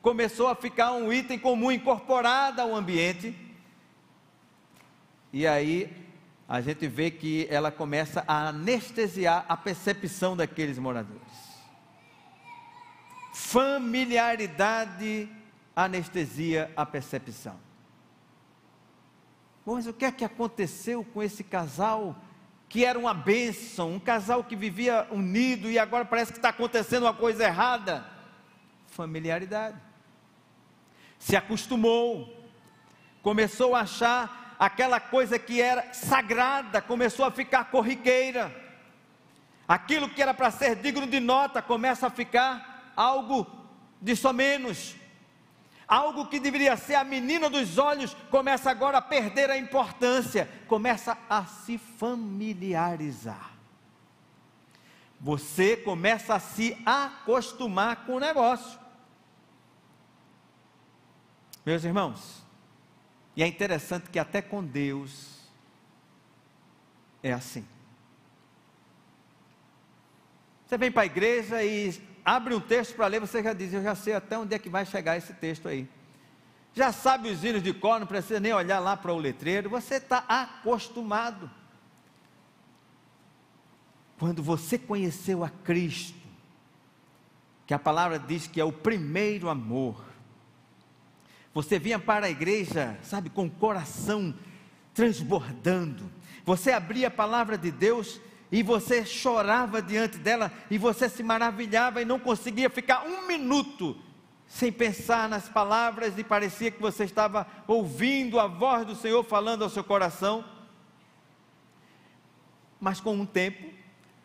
começou 0.00 0.46
a 0.46 0.54
ficar 0.54 0.92
um 0.92 1.12
item 1.12 1.38
comum, 1.38 1.72
incorporado 1.72 2.60
ao 2.60 2.74
ambiente. 2.74 3.34
E 5.32 5.46
aí 5.46 5.92
a 6.48 6.60
gente 6.60 6.86
vê 6.86 7.10
que 7.10 7.46
ela 7.50 7.70
começa 7.70 8.24
a 8.26 8.48
anestesiar 8.48 9.44
a 9.48 9.56
percepção 9.56 10.36
daqueles 10.36 10.78
moradores. 10.78 11.22
Familiaridade 13.34 15.28
anestesia 15.74 16.72
a 16.76 16.86
percepção. 16.86 17.56
Mas 19.66 19.86
o 19.86 19.92
que 19.92 20.04
é 20.04 20.12
que 20.12 20.24
aconteceu 20.24 21.04
com 21.04 21.22
esse 21.22 21.44
casal 21.44 22.16
que 22.68 22.84
era 22.84 22.98
uma 22.98 23.14
bênção, 23.14 23.94
um 23.94 24.00
casal 24.00 24.44
que 24.44 24.54
vivia 24.54 25.06
unido 25.10 25.70
e 25.70 25.78
agora 25.78 26.04
parece 26.04 26.32
que 26.32 26.38
está 26.38 26.50
acontecendo 26.50 27.04
uma 27.04 27.14
coisa 27.14 27.44
errada? 27.44 28.04
Familiaridade. 28.88 29.78
Se 31.18 31.34
acostumou, 31.34 32.46
começou 33.22 33.74
a 33.74 33.80
achar 33.80 34.54
aquela 34.58 35.00
coisa 35.00 35.38
que 35.38 35.62
era 35.62 35.92
sagrada, 35.94 36.82
começou 36.82 37.24
a 37.24 37.30
ficar 37.30 37.64
corriqueira. 37.70 38.54
Aquilo 39.66 40.08
que 40.08 40.20
era 40.20 40.34
para 40.34 40.50
ser 40.50 40.76
digno 40.76 41.06
de 41.06 41.20
nota 41.20 41.62
começa 41.62 42.06
a 42.06 42.10
ficar 42.10 42.92
algo 42.94 43.46
de 44.00 44.14
só 44.14 44.32
menos. 44.32 44.94
Algo 45.88 46.26
que 46.26 46.38
deveria 46.38 46.76
ser 46.76 46.96
a 46.96 47.02
menina 47.02 47.48
dos 47.48 47.78
olhos 47.78 48.14
começa 48.30 48.70
agora 48.70 48.98
a 48.98 49.02
perder 49.02 49.48
a 49.50 49.56
importância, 49.56 50.46
começa 50.66 51.16
a 51.30 51.46
se 51.46 51.78
familiarizar. 51.78 53.52
Você 55.18 55.78
começa 55.78 56.34
a 56.34 56.40
se 56.40 56.76
acostumar 56.84 58.04
com 58.04 58.16
o 58.16 58.20
negócio. 58.20 58.78
Meus 61.64 61.82
irmãos, 61.84 62.42
e 63.34 63.42
é 63.42 63.46
interessante 63.46 64.10
que 64.10 64.18
até 64.18 64.42
com 64.42 64.62
Deus 64.62 65.38
é 67.22 67.32
assim. 67.32 67.66
Você 70.66 70.76
vem 70.76 70.92
para 70.92 71.02
a 71.02 71.06
igreja 71.06 71.64
e 71.64 71.92
abre 72.28 72.54
um 72.54 72.60
texto 72.60 72.94
para 72.94 73.06
ler, 73.06 73.20
você 73.20 73.42
já 73.42 73.52
diz, 73.52 73.72
eu 73.72 73.82
já 73.82 73.94
sei 73.94 74.12
até 74.12 74.38
onde 74.38 74.54
é 74.54 74.58
que 74.58 74.68
vai 74.68 74.84
chegar 74.84 75.16
esse 75.16 75.32
texto 75.32 75.66
aí. 75.66 75.88
Já 76.74 76.92
sabe 76.92 77.30
os 77.30 77.42
hinos 77.42 77.62
de 77.62 77.72
cor, 77.72 77.98
não 77.98 78.06
precisa 78.06 78.38
nem 78.38 78.52
olhar 78.52 78.78
lá 78.78 78.96
para 78.96 79.12
o 79.12 79.18
letreiro, 79.18 79.70
você 79.70 79.94
está 79.94 80.24
acostumado. 80.28 81.50
Quando 84.18 84.42
você 84.42 84.78
conheceu 84.78 85.42
a 85.42 85.48
Cristo, 85.48 86.18
que 87.66 87.72
a 87.72 87.78
palavra 87.78 88.18
diz 88.18 88.46
que 88.46 88.60
é 88.60 88.64
o 88.64 88.72
primeiro 88.72 89.48
amor, 89.48 90.04
você 91.54 91.78
vinha 91.78 91.98
para 91.98 92.26
a 92.26 92.30
igreja, 92.30 92.98
sabe, 93.02 93.30
com 93.30 93.46
o 93.46 93.50
coração 93.50 94.34
transbordando, 94.92 96.10
você 96.44 96.72
abria 96.72 97.08
a 97.08 97.10
palavra 97.10 97.56
de 97.56 97.70
Deus 97.70 98.20
e 98.50 98.62
você 98.62 99.04
chorava 99.04 99.82
diante 99.82 100.18
dela, 100.18 100.50
e 100.70 100.78
você 100.78 101.08
se 101.08 101.22
maravilhava 101.22 102.00
e 102.00 102.04
não 102.04 102.18
conseguia 102.18 102.70
ficar 102.70 103.04
um 103.04 103.26
minuto 103.26 103.96
sem 104.46 104.72
pensar 104.72 105.28
nas 105.28 105.48
palavras, 105.48 106.16
e 106.16 106.24
parecia 106.24 106.70
que 106.70 106.80
você 106.80 107.04
estava 107.04 107.46
ouvindo 107.66 108.40
a 108.40 108.46
voz 108.46 108.86
do 108.86 108.94
Senhor 108.94 109.22
falando 109.22 109.62
ao 109.62 109.68
seu 109.68 109.84
coração. 109.84 110.42
Mas 112.80 113.00
com 113.00 113.14
um 113.14 113.26
tempo, 113.26 113.68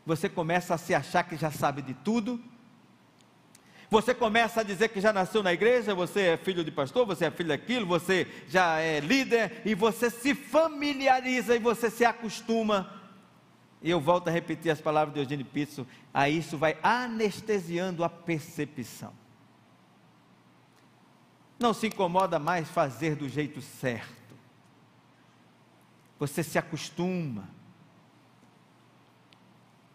você 0.06 0.30
começa 0.30 0.74
a 0.74 0.78
se 0.78 0.96
achar 0.96 1.24
que 1.24 1.36
já 1.36 1.52
sabe 1.52 1.82
de 1.82 1.94
tudo, 1.94 2.42
você 3.90 4.14
começa 4.14 4.62
a 4.62 4.64
dizer 4.64 4.90
que 4.90 5.00
já 5.00 5.14
nasceu 5.14 5.44
na 5.44 5.54
igreja, 5.54 5.94
você 5.94 6.22
é 6.22 6.38
filho 6.38 6.64
de 6.64 6.72
pastor, 6.72 7.06
você 7.06 7.26
é 7.26 7.32
filho 7.32 7.50
daquilo, 7.50 7.86
você 7.86 8.26
já 8.48 8.80
é 8.80 9.00
líder, 9.00 9.62
e 9.66 9.76
você 9.76 10.10
se 10.10 10.34
familiariza 10.34 11.56
e 11.56 11.60
você 11.60 11.92
se 11.92 12.04
acostuma 12.04 13.03
e 13.84 13.90
eu 13.90 14.00
volto 14.00 14.30
a 14.30 14.32
repetir 14.32 14.72
as 14.72 14.80
palavras 14.80 15.14
de 15.14 15.20
Eugênio 15.20 15.46
Pizzo, 15.46 15.86
a 16.14 16.30
isso 16.30 16.58
vai 16.58 16.78
anestesiando 16.82 18.02
a 18.02 18.10
percepção. 18.10 19.12
Não 21.60 21.74
se 21.74 21.88
incomoda 21.88 22.40
mais 22.40 22.70
fazer 22.70 23.18
do 23.18 23.28
jeito 23.28 23.62
certo. 23.62 24.34
Você 26.18 26.42
se 26.42 26.58
acostuma. 26.58 27.50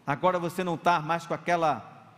Agora 0.05 0.37
você 0.37 0.63
não 0.63 0.75
está 0.75 0.99
mais 0.99 1.25
com 1.25 1.33
aquela, 1.33 2.15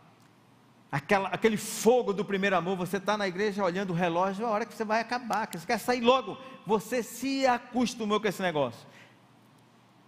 aquela, 0.92 1.30
aquele 1.30 1.56
fogo 1.56 2.12
do 2.12 2.26
primeiro 2.26 2.58
amor. 2.58 2.76
Você 2.76 2.98
está 2.98 3.18
na 3.18 3.30
igreja 3.30 3.64
olhando 3.64 3.92
o 3.92 3.96
relógio, 3.96 4.46
a 4.46 4.50
hora 4.50 4.66
que 4.66 4.74
você 4.74 4.84
vai 4.84 5.00
acabar, 5.00 5.48
que 5.48 5.58
você 5.58 5.66
quer 5.66 5.78
sair 5.78 6.02
logo. 6.02 6.38
Você 6.66 7.02
se 7.02 7.48
acostumou 7.48 8.20
com 8.20 8.28
esse 8.28 8.42
negócio. 8.42 8.86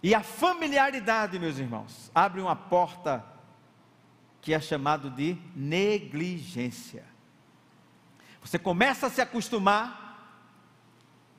E 0.04 0.14
a 0.14 0.22
familiaridade, 0.22 1.38
meus 1.38 1.56
irmãos, 1.56 2.10
abre 2.14 2.38
uma 2.38 2.54
porta 2.54 3.24
que 4.42 4.52
é 4.52 4.60
chamado 4.60 5.08
de 5.08 5.34
negligência. 5.56 7.06
Você 8.42 8.58
começa 8.58 9.06
a 9.06 9.10
se 9.10 9.22
acostumar, 9.22 10.28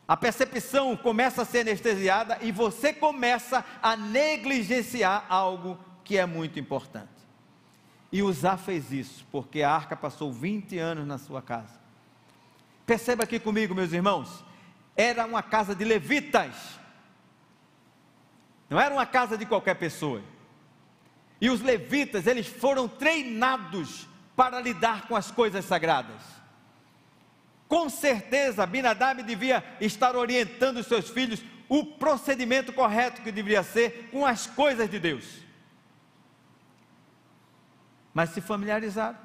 a 0.07 0.17
percepção 0.17 0.97
começa 0.97 1.43
a 1.43 1.45
ser 1.45 1.59
anestesiada 1.59 2.39
e 2.41 2.51
você 2.51 2.91
começa 2.91 3.63
a 3.83 3.95
negligenciar 3.95 5.27
algo 5.29 5.79
que 6.03 6.17
é 6.17 6.25
muito 6.25 6.59
importante. 6.59 7.13
E 8.11 8.23
Uzá 8.23 8.57
fez 8.57 8.91
isso, 8.91 9.27
porque 9.31 9.61
a 9.61 9.75
arca 9.75 9.95
passou 9.95 10.33
20 10.33 10.79
anos 10.79 11.05
na 11.05 11.19
sua 11.19 11.39
casa. 11.39 11.79
Perceba 12.83 13.25
aqui 13.25 13.39
comigo, 13.39 13.75
meus 13.75 13.93
irmãos, 13.93 14.43
era 14.97 15.23
uma 15.23 15.43
casa 15.43 15.75
de 15.75 15.85
levitas 15.85 16.83
não 18.69 18.79
era 18.79 18.93
uma 18.93 19.05
casa 19.05 19.37
de 19.37 19.45
qualquer 19.45 19.75
pessoa. 19.75 20.21
E 21.39 21.49
os 21.49 21.61
levitas, 21.61 22.27
eles 22.27 22.47
foram 22.47 22.87
treinados 22.87 24.07
para 24.35 24.59
lidar 24.59 25.07
com 25.07 25.15
as 25.15 25.31
coisas 25.31 25.65
sagradas. 25.65 26.21
Com 27.67 27.89
certeza, 27.89 28.63
Abinadab 28.63 29.23
devia 29.23 29.63
estar 29.81 30.15
orientando 30.15 30.77
os 30.77 30.87
seus 30.87 31.09
filhos 31.09 31.43
o 31.67 31.83
procedimento 31.83 32.71
correto 32.71 33.21
que 33.21 33.31
deveria 33.31 33.63
ser 33.63 34.09
com 34.11 34.25
as 34.25 34.45
coisas 34.45 34.89
de 34.89 34.99
Deus. 34.99 35.39
Mas 38.13 38.29
se 38.29 38.41
familiarizaram. 38.41 39.17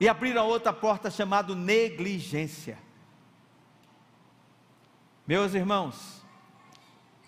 E 0.00 0.08
abriram 0.08 0.46
outra 0.46 0.72
porta 0.72 1.10
chamada 1.10 1.54
negligência. 1.54 2.78
Meus 5.26 5.54
irmãos, 5.54 6.23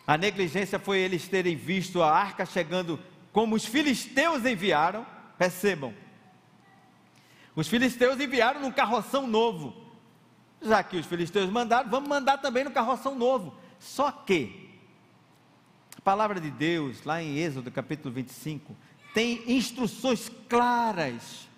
a 0.07 0.16
negligência 0.16 0.79
foi 0.79 0.99
eles 0.99 1.27
terem 1.27 1.57
visto 1.57 2.01
a 2.01 2.11
arca 2.11 2.47
chegando 2.47 3.01
como 3.33 3.57
os 3.57 3.64
filisteus 3.64 4.45
enviaram. 4.45 5.05
Percebam. 5.37 5.92
Os 7.55 7.66
filisteus 7.66 8.21
enviaram 8.21 8.61
num 8.61 8.71
carroção 8.71 9.27
novo. 9.27 9.75
Já 10.62 10.83
que 10.83 10.97
os 10.97 11.07
filisteus 11.07 11.51
mandaram, 11.51 11.90
vamos 11.90 12.09
mandar 12.09 12.38
também 12.38 12.62
no 12.62 12.71
carroção 12.71 13.16
novo. 13.16 13.59
Só 13.81 14.12
que 14.12 14.71
a 15.97 16.01
palavra 16.01 16.40
de 16.40 16.51
Deus, 16.51 17.03
lá 17.05 17.21
em 17.21 17.37
Êxodo 17.38 17.71
capítulo 17.71 18.14
25, 18.14 18.77
tem 19.12 19.42
instruções 19.51 20.31
claras. 20.49 21.49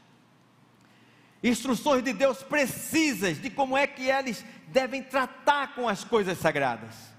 Instruções 1.45 2.03
de 2.03 2.13
Deus 2.15 2.43
precisas 2.43 3.41
de 3.41 3.51
como 3.51 3.77
é 3.77 3.87
que 3.87 4.09
eles 4.09 4.45
devem 4.69 5.03
tratar 5.03 5.75
com 5.75 5.87
as 5.87 6.03
coisas 6.03 6.39
sagradas 6.39 7.18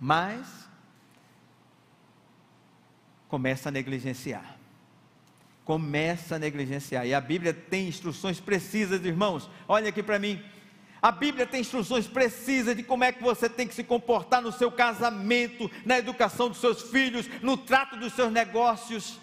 mas 0.00 0.68
começa 3.28 3.68
a 3.68 3.72
negligenciar. 3.72 4.56
Começa 5.64 6.36
a 6.36 6.38
negligenciar. 6.38 7.06
E 7.06 7.12
a 7.12 7.20
Bíblia 7.20 7.52
tem 7.52 7.88
instruções 7.88 8.40
precisas, 8.40 9.04
irmãos. 9.04 9.50
Olha 9.66 9.88
aqui 9.90 10.02
para 10.02 10.18
mim. 10.18 10.42
A 11.00 11.12
Bíblia 11.12 11.46
tem 11.46 11.60
instruções 11.60 12.06
precisas 12.06 12.76
de 12.76 12.82
como 12.82 13.04
é 13.04 13.12
que 13.12 13.22
você 13.22 13.48
tem 13.48 13.68
que 13.68 13.74
se 13.74 13.84
comportar 13.84 14.42
no 14.42 14.50
seu 14.50 14.70
casamento, 14.72 15.70
na 15.84 15.98
educação 15.98 16.48
dos 16.48 16.58
seus 16.58 16.82
filhos, 16.82 17.28
no 17.40 17.56
trato 17.56 17.96
dos 17.96 18.12
seus 18.14 18.32
negócios. 18.32 19.18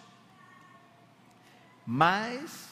Mas 1.86 2.70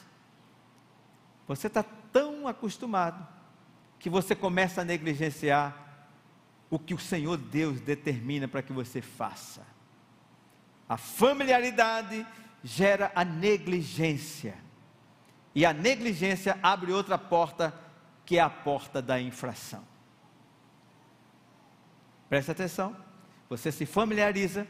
você 1.47 1.67
está 1.67 1.83
tão 1.83 2.47
acostumado 2.47 3.27
que 3.99 4.09
você 4.09 4.35
começa 4.35 4.81
a 4.81 4.85
negligenciar 4.85 5.92
o 6.73 6.79
que 6.79 6.95
o 6.95 6.97
Senhor 6.97 7.37
Deus 7.37 7.79
determina 7.79 8.47
para 8.47 8.63
que 8.63 8.73
você 8.73 8.99
faça. 8.99 9.61
A 10.89 10.97
familiaridade 10.97 12.25
gera 12.63 13.11
a 13.13 13.23
negligência. 13.23 14.55
E 15.53 15.67
a 15.67 15.71
negligência 15.71 16.57
abre 16.63 16.91
outra 16.91 17.15
porta, 17.15 17.71
que 18.25 18.39
é 18.39 18.41
a 18.41 18.49
porta 18.49 19.03
da 19.03 19.21
infração. 19.21 19.83
Preste 22.27 22.49
atenção. 22.49 22.97
Você 23.49 23.71
se 23.71 23.85
familiariza, 23.85 24.65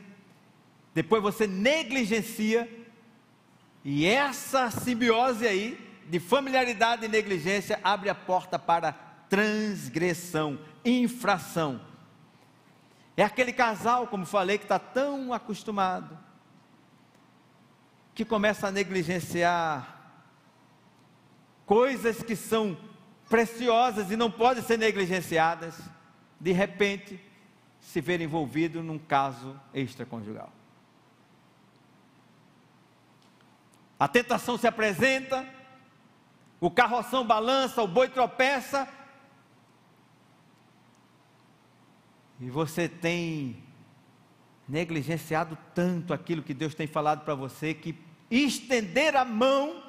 depois 0.94 1.24
você 1.24 1.48
negligencia, 1.48 2.70
e 3.82 4.06
essa 4.06 4.70
simbiose 4.70 5.48
aí, 5.48 5.80
de 6.10 6.20
familiaridade 6.20 7.06
e 7.06 7.08
negligência, 7.08 7.80
abre 7.82 8.10
a 8.10 8.16
porta 8.16 8.60
para 8.60 8.92
transgressão, 9.30 10.60
infração 10.84 11.93
é 13.16 13.24
aquele 13.24 13.54
casal, 13.54 14.08
como 14.08 14.26
falei, 14.26 14.58
que 14.58 14.66
está 14.66 14.80
tão 14.80 15.34
acostumado, 15.34 16.18
que 18.16 18.26
começa 18.26 18.68
a 18.68 18.72
negligenciar 18.72 20.02
coisas 21.66 22.22
que 22.22 22.36
são 22.36 22.78
preciosas 23.30 24.12
e 24.12 24.16
não 24.16 24.30
podem 24.30 24.64
ser 24.64 24.78
negligenciadas, 24.78 25.80
de 26.40 26.52
repente 26.52 27.20
se 27.80 28.02
ver 28.02 28.22
envolvido 28.22 28.82
num 28.82 29.00
caso 29.00 29.60
extraconjugal. 29.74 30.52
A 34.00 34.08
tentação 34.08 34.58
se 34.58 34.68
apresenta, 34.68 35.48
o 36.60 36.70
carroção 36.70 37.26
balança, 37.26 37.82
o 37.82 37.88
boi 37.88 38.10
tropeça, 38.10 38.88
e 42.40 42.50
você 42.50 42.88
tem 42.90 43.64
negligenciado 44.68 45.58
tanto 45.74 46.14
aquilo 46.14 46.42
que 46.42 46.54
Deus 46.54 46.74
tem 46.74 46.88
falado 46.88 47.24
para 47.24 47.36
você, 47.36 47.74
que 47.74 47.96
estender 48.30 49.16
a 49.16 49.26
mão 49.26 49.84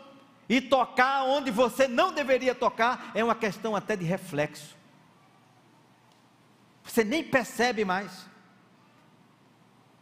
e 0.48 0.60
tocar 0.60 1.24
onde 1.24 1.50
você 1.50 1.88
não 1.88 2.12
deveria 2.12 2.54
tocar 2.54 3.10
é 3.14 3.24
uma 3.24 3.34
questão 3.34 3.74
até 3.74 3.96
de 3.96 4.04
reflexo. 4.04 4.76
Você 6.82 7.02
nem 7.02 7.24
percebe 7.24 7.84
mais. 7.84 8.26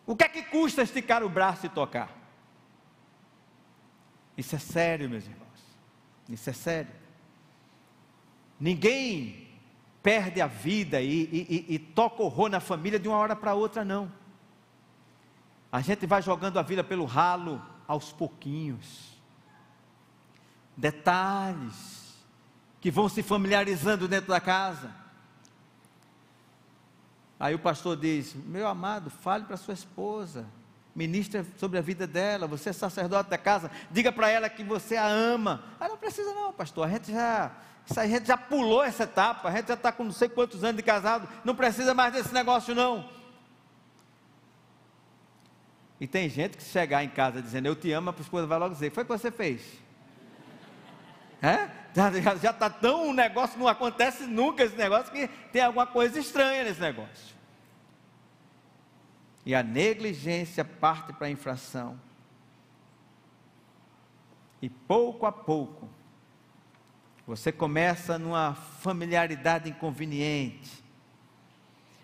O 0.05 0.17
que 0.17 0.25
é 0.25 0.29
que 0.29 0.43
custa 0.43 0.83
esticar 0.83 1.23
o 1.23 1.29
braço 1.29 1.67
e 1.67 1.69
tocar? 1.69 2.11
Isso 4.37 4.57
é 4.57 4.59
sério, 4.59 5.09
meus 5.09 5.25
irmãos. 5.25 5.43
Isso 6.29 6.51
é 6.51 6.53
sério. 6.53 6.91
Ninguém 8.59 9.42
perde 10.03 10.41
a 10.41 10.47
vida 10.47 11.01
e, 11.01 11.23
e, 11.25 11.67
e, 11.71 11.75
e 11.75 11.79
toca 11.79 12.23
horror 12.23 12.49
na 12.49 12.61
família 12.61 12.99
de 12.99 13.09
uma 13.09 13.17
hora 13.17 13.37
para 13.37 13.55
outra, 13.55 13.85
não. 13.85 14.11
A 15.71 15.81
gente 15.81 16.07
vai 16.07 16.21
jogando 16.21 16.59
a 16.59 16.63
vida 16.63 16.83
pelo 16.83 17.05
ralo 17.05 17.63
aos 17.87 18.13
pouquinhos. 18.13 19.13
Detalhes 20.77 22.03
que 22.81 22.91
vão 22.91 23.09
se 23.09 23.23
familiarizando 23.23 24.09
dentro 24.09 24.29
da 24.29 24.41
casa. 24.41 24.93
Aí 27.39 27.55
o 27.55 27.59
pastor 27.59 27.97
diz: 27.97 28.35
Meu 28.35 28.67
amado, 28.67 29.09
fale 29.09 29.45
para 29.45 29.57
sua 29.57 29.75
esposa, 29.75 30.47
ministra 30.95 31.47
sobre 31.57 31.79
a 31.79 31.83
vida 31.83 32.07
dela. 32.07 32.47
Você 32.47 32.71
é 32.71 32.73
sacerdote 32.73 33.31
da 33.31 33.39
casa, 33.39 33.71
diga 33.91 34.13
para 34.13 34.29
ela 34.29 34.49
que 34.49 34.63
você 34.63 34.97
a 34.97 35.07
ama. 35.07 35.65
Ah, 35.79 35.89
não 35.89 35.97
precisa, 35.97 36.35
não, 36.35 36.53
pastor. 36.53 36.87
A 36.87 36.91
gente 36.91 37.13
já, 37.13 37.53
a 37.97 38.07
gente 38.07 38.27
já 38.27 38.37
pulou 38.37 38.83
essa 38.83 39.05
etapa. 39.05 39.49
A 39.49 39.53
gente 39.53 39.69
já 39.69 39.75
está 39.75 39.93
com 39.93 40.05
não 40.05 40.13
sei 40.13 40.29
quantos 40.29 40.63
anos 40.63 40.77
de 40.77 40.83
casado. 40.83 41.29
Não 41.45 41.55
precisa 41.55 41.93
mais 41.93 42.13
desse 42.13 42.33
negócio, 42.33 42.75
não. 42.75 43.09
E 46.01 46.07
tem 46.07 46.29
gente 46.29 46.57
que 46.57 46.65
chegar 46.65 47.05
em 47.05 47.09
casa 47.09 47.41
dizendo 47.41 47.67
eu 47.67 47.77
te 47.77 47.93
amo, 47.93 48.11
a 48.11 48.21
esposa 48.21 48.47
vai 48.47 48.59
logo 48.59 48.75
dizer: 48.75 48.91
Foi 48.91 49.03
o 49.03 49.07
que 49.07 49.13
você 49.13 49.31
fez? 49.31 49.63
É? 51.45 51.69
Já 52.41 52.53
está 52.53 52.71
tão 52.71 53.09
um 53.09 53.13
negócio, 53.13 53.59
não 53.59 53.67
acontece 53.67 54.25
nunca 54.27 54.63
esse 54.63 54.77
negócio, 54.77 55.13
que 55.13 55.27
tem 55.53 55.61
alguma 55.61 55.87
coisa 55.87 56.19
estranha 56.19 56.63
nesse 56.63 56.81
negócio. 56.81 57.35
E 59.45 59.55
a 59.55 59.63
negligência 59.63 60.65
parte 60.65 61.13
para 61.13 61.27
a 61.27 61.31
infração. 61.31 62.01
E 64.63 64.69
pouco 64.69 65.27
a 65.27 65.33
pouco, 65.33 65.89
você 67.27 67.53
começa 67.53 68.19
numa 68.19 68.55
familiaridade 68.55 69.71
inconveniente, 69.71 70.83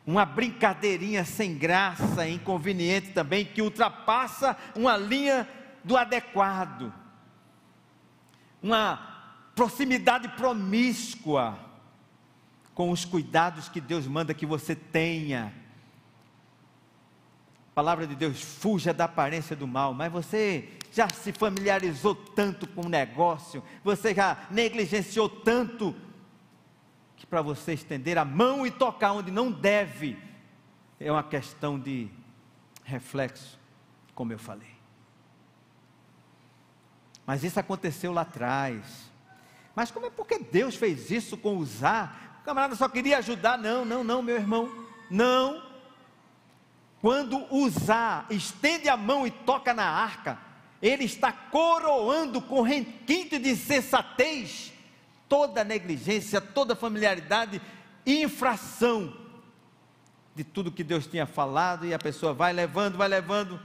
uma 0.07 0.25
brincadeirinha 0.25 1.25
sem 1.25 1.57
graça, 1.57 2.27
inconveniente 2.29 3.11
também, 3.11 3.45
que 3.45 3.61
ultrapassa 3.61 4.57
uma 4.75 4.97
linha 4.97 5.49
do 5.85 5.97
adequado, 5.97 6.93
uma 8.63 9.51
proximidade 9.55 10.29
promíscua 10.29 11.59
com 12.75 12.91
os 12.91 13.05
cuidados 13.05 13.69
que 13.69 13.81
Deus 13.81 14.07
manda 14.07 14.33
que 14.33 14.47
você 14.47 14.75
tenha. 14.75 15.53
A 17.73 17.75
palavra 17.75 18.07
de 18.07 18.15
Deus, 18.15 18.41
fuja 18.41 18.95
da 18.95 19.05
aparência 19.05 19.57
do 19.57 19.67
mal, 19.67 19.93
mas 19.93 20.13
você 20.13 20.78
já 20.93 21.09
se 21.09 21.33
familiarizou 21.33 22.15
tanto 22.15 22.67
com 22.67 22.87
o 22.87 22.89
negócio, 22.89 23.63
você 23.83 24.15
já 24.15 24.47
negligenciou 24.51 25.29
tanto, 25.29 25.95
que 27.17 27.27
para 27.27 27.43
você 27.43 27.73
estender 27.73 28.17
a 28.19 28.25
mão 28.25 28.67
e 28.67 28.71
tocar 28.71 29.13
onde 29.13 29.31
não 29.31 29.51
deve, 29.51 30.19
é 31.01 31.11
uma 31.11 31.23
questão 31.23 31.79
de 31.79 32.09
reflexo, 32.85 33.59
como 34.15 34.33
eu 34.33 34.39
falei. 34.39 34.79
Mas 37.27 37.45
isso 37.45 37.61
aconteceu 37.61 38.13
lá 38.13 38.23
atrás. 38.23 39.11
Mas 39.77 39.91
como 39.91 40.07
é 40.07 40.11
porque 40.11 40.39
Deus 40.39 40.75
fez 40.75 41.11
isso 41.11 41.37
com 41.37 41.57
usar? 41.59 42.39
O 42.41 42.45
camarada 42.45 42.75
só 42.75 42.89
queria 42.89 43.19
ajudar. 43.19 43.59
Não, 43.59 43.85
não, 43.85 44.03
não, 44.03 44.23
meu 44.23 44.37
irmão. 44.37 44.87
Não. 45.11 45.63
Quando 47.03 47.47
usar, 47.55 48.27
estende 48.31 48.89
a 48.89 48.97
mão 48.97 49.27
e 49.27 49.31
toca 49.31 49.75
na 49.75 49.85
arca, 49.85 50.39
ele 50.81 51.05
está 51.05 51.33
coroando 51.33 52.41
com 52.41 52.63
requinte 52.63 53.39
de 53.39 53.57
sensatez 53.57 54.73
toda 55.29 55.65
negligência, 55.65 56.41
toda 56.41 56.75
familiaridade 56.75 57.61
e 58.07 58.23
infração 58.23 59.13
de 60.35 60.45
tudo 60.45 60.71
que 60.71 60.85
Deus 60.85 61.07
tinha 61.07 61.27
falado, 61.27 61.85
e 61.85 61.93
a 61.93 61.99
pessoa 61.99 62.33
vai 62.33 62.53
levando, 62.53 62.97
vai 62.97 63.09
levando, 63.09 63.61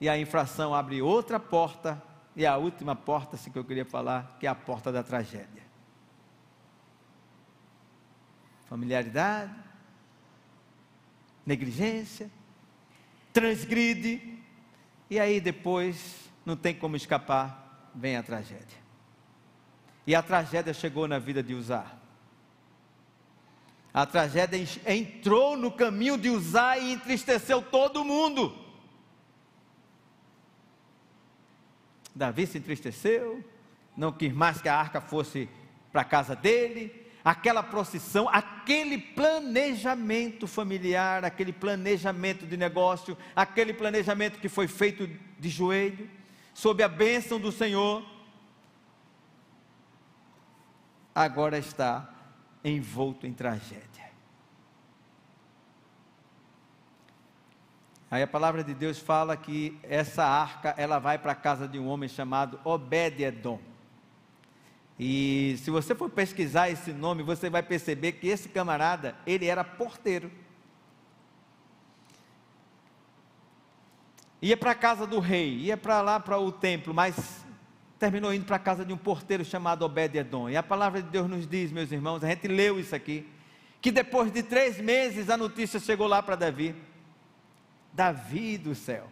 e 0.00 0.08
a 0.08 0.18
infração 0.18 0.74
abre 0.74 1.02
outra 1.02 1.38
porta 1.38 2.02
e 2.34 2.46
a 2.46 2.56
última 2.56 2.96
porta 2.96 3.36
assim, 3.36 3.50
que 3.50 3.58
eu 3.58 3.64
queria 3.64 3.84
falar, 3.84 4.36
que 4.40 4.46
é 4.46 4.50
a 4.50 4.54
porta 4.54 4.90
da 4.90 5.02
tragédia. 5.02 5.62
Familiaridade, 8.66 9.54
negligência, 11.44 12.30
transgride, 13.32 14.31
e 15.12 15.20
aí 15.20 15.42
depois 15.42 16.30
não 16.42 16.56
tem 16.56 16.74
como 16.74 16.96
escapar, 16.96 17.90
vem 17.94 18.16
a 18.16 18.22
tragédia. 18.22 18.78
E 20.06 20.14
a 20.14 20.22
tragédia 20.22 20.72
chegou 20.72 21.06
na 21.06 21.18
vida 21.18 21.42
de 21.42 21.52
Usar. 21.52 22.00
A 23.92 24.06
tragédia 24.06 24.58
entrou 24.86 25.54
no 25.54 25.70
caminho 25.70 26.16
de 26.16 26.30
Usar 26.30 26.78
e 26.78 26.94
entristeceu 26.94 27.60
todo 27.60 28.02
mundo. 28.02 28.56
Davi 32.14 32.46
se 32.46 32.56
entristeceu, 32.56 33.44
não 33.94 34.12
quis 34.12 34.32
mais 34.32 34.62
que 34.62 34.68
a 34.70 34.78
arca 34.78 34.98
fosse 34.98 35.46
para 35.92 36.00
a 36.00 36.06
casa 36.06 36.34
dele. 36.34 37.01
Aquela 37.24 37.62
procissão, 37.62 38.28
aquele 38.28 38.98
planejamento 38.98 40.46
familiar, 40.46 41.24
aquele 41.24 41.52
planejamento 41.52 42.46
de 42.46 42.56
negócio, 42.56 43.16
aquele 43.34 43.72
planejamento 43.72 44.40
que 44.40 44.48
foi 44.48 44.66
feito 44.66 45.08
de 45.38 45.48
joelho, 45.48 46.10
sob 46.52 46.82
a 46.82 46.88
bênção 46.88 47.38
do 47.38 47.52
Senhor, 47.52 48.04
agora 51.14 51.58
está 51.58 52.12
envolto 52.64 53.26
em 53.26 53.32
tragédia. 53.32 53.92
Aí 58.10 58.22
a 58.22 58.26
palavra 58.26 58.62
de 58.62 58.74
Deus 58.74 58.98
fala 58.98 59.36
que 59.38 59.78
essa 59.82 60.22
arca 60.22 60.74
ela 60.76 60.98
vai 60.98 61.18
para 61.18 61.32
a 61.32 61.34
casa 61.34 61.66
de 61.66 61.78
um 61.78 61.88
homem 61.88 62.10
chamado 62.10 62.60
Obed-edom. 62.62 63.71
E 64.98 65.56
se 65.58 65.70
você 65.70 65.94
for 65.94 66.10
pesquisar 66.10 66.70
esse 66.70 66.92
nome, 66.92 67.22
você 67.22 67.50
vai 67.50 67.62
perceber 67.62 68.12
que 68.12 68.28
esse 68.28 68.48
camarada, 68.48 69.16
ele 69.26 69.46
era 69.46 69.64
porteiro. 69.64 70.30
Ia 74.40 74.56
para 74.56 74.72
a 74.72 74.74
casa 74.74 75.06
do 75.06 75.20
rei, 75.20 75.56
ia 75.58 75.76
para 75.76 76.02
lá 76.02 76.18
para 76.18 76.38
o 76.38 76.50
templo, 76.50 76.92
mas 76.92 77.44
terminou 77.98 78.34
indo 78.34 78.44
para 78.44 78.56
a 78.56 78.58
casa 78.58 78.84
de 78.84 78.92
um 78.92 78.96
porteiro 78.96 79.44
chamado 79.44 79.84
Obed-edom. 79.84 80.50
E 80.50 80.56
a 80.56 80.62
palavra 80.62 81.00
de 81.00 81.08
Deus 81.08 81.28
nos 81.28 81.46
diz, 81.46 81.70
meus 81.70 81.92
irmãos, 81.92 82.24
a 82.24 82.28
gente 82.28 82.48
leu 82.48 82.80
isso 82.80 82.94
aqui, 82.94 83.28
que 83.80 83.92
depois 83.92 84.32
de 84.32 84.42
três 84.42 84.80
meses 84.80 85.30
a 85.30 85.36
notícia 85.36 85.78
chegou 85.78 86.06
lá 86.06 86.22
para 86.22 86.34
Davi 86.34 86.74
Davi 87.92 88.56
do 88.56 88.74
céu. 88.74 89.08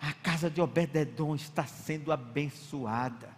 A 0.00 0.12
casa 0.12 0.48
de 0.48 0.60
Obededon 0.60 1.34
está 1.34 1.66
sendo 1.66 2.12
abençoada. 2.12 3.36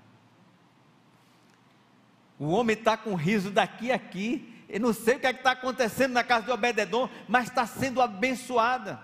O 2.41 2.49
homem 2.53 2.75
está 2.75 2.97
com 2.97 3.15
riso 3.15 3.51
daqui 3.51 3.93
a 3.93 3.97
aqui. 3.97 4.65
Eu 4.67 4.81
não 4.81 4.95
sei 4.95 5.17
o 5.17 5.21
que 5.21 5.27
é 5.27 5.31
está 5.31 5.51
acontecendo 5.51 6.13
na 6.13 6.25
casa 6.25 6.47
de 6.47 6.51
Obededon, 6.51 7.07
mas 7.29 7.49
está 7.49 7.67
sendo 7.67 8.01
abençoada. 8.01 8.99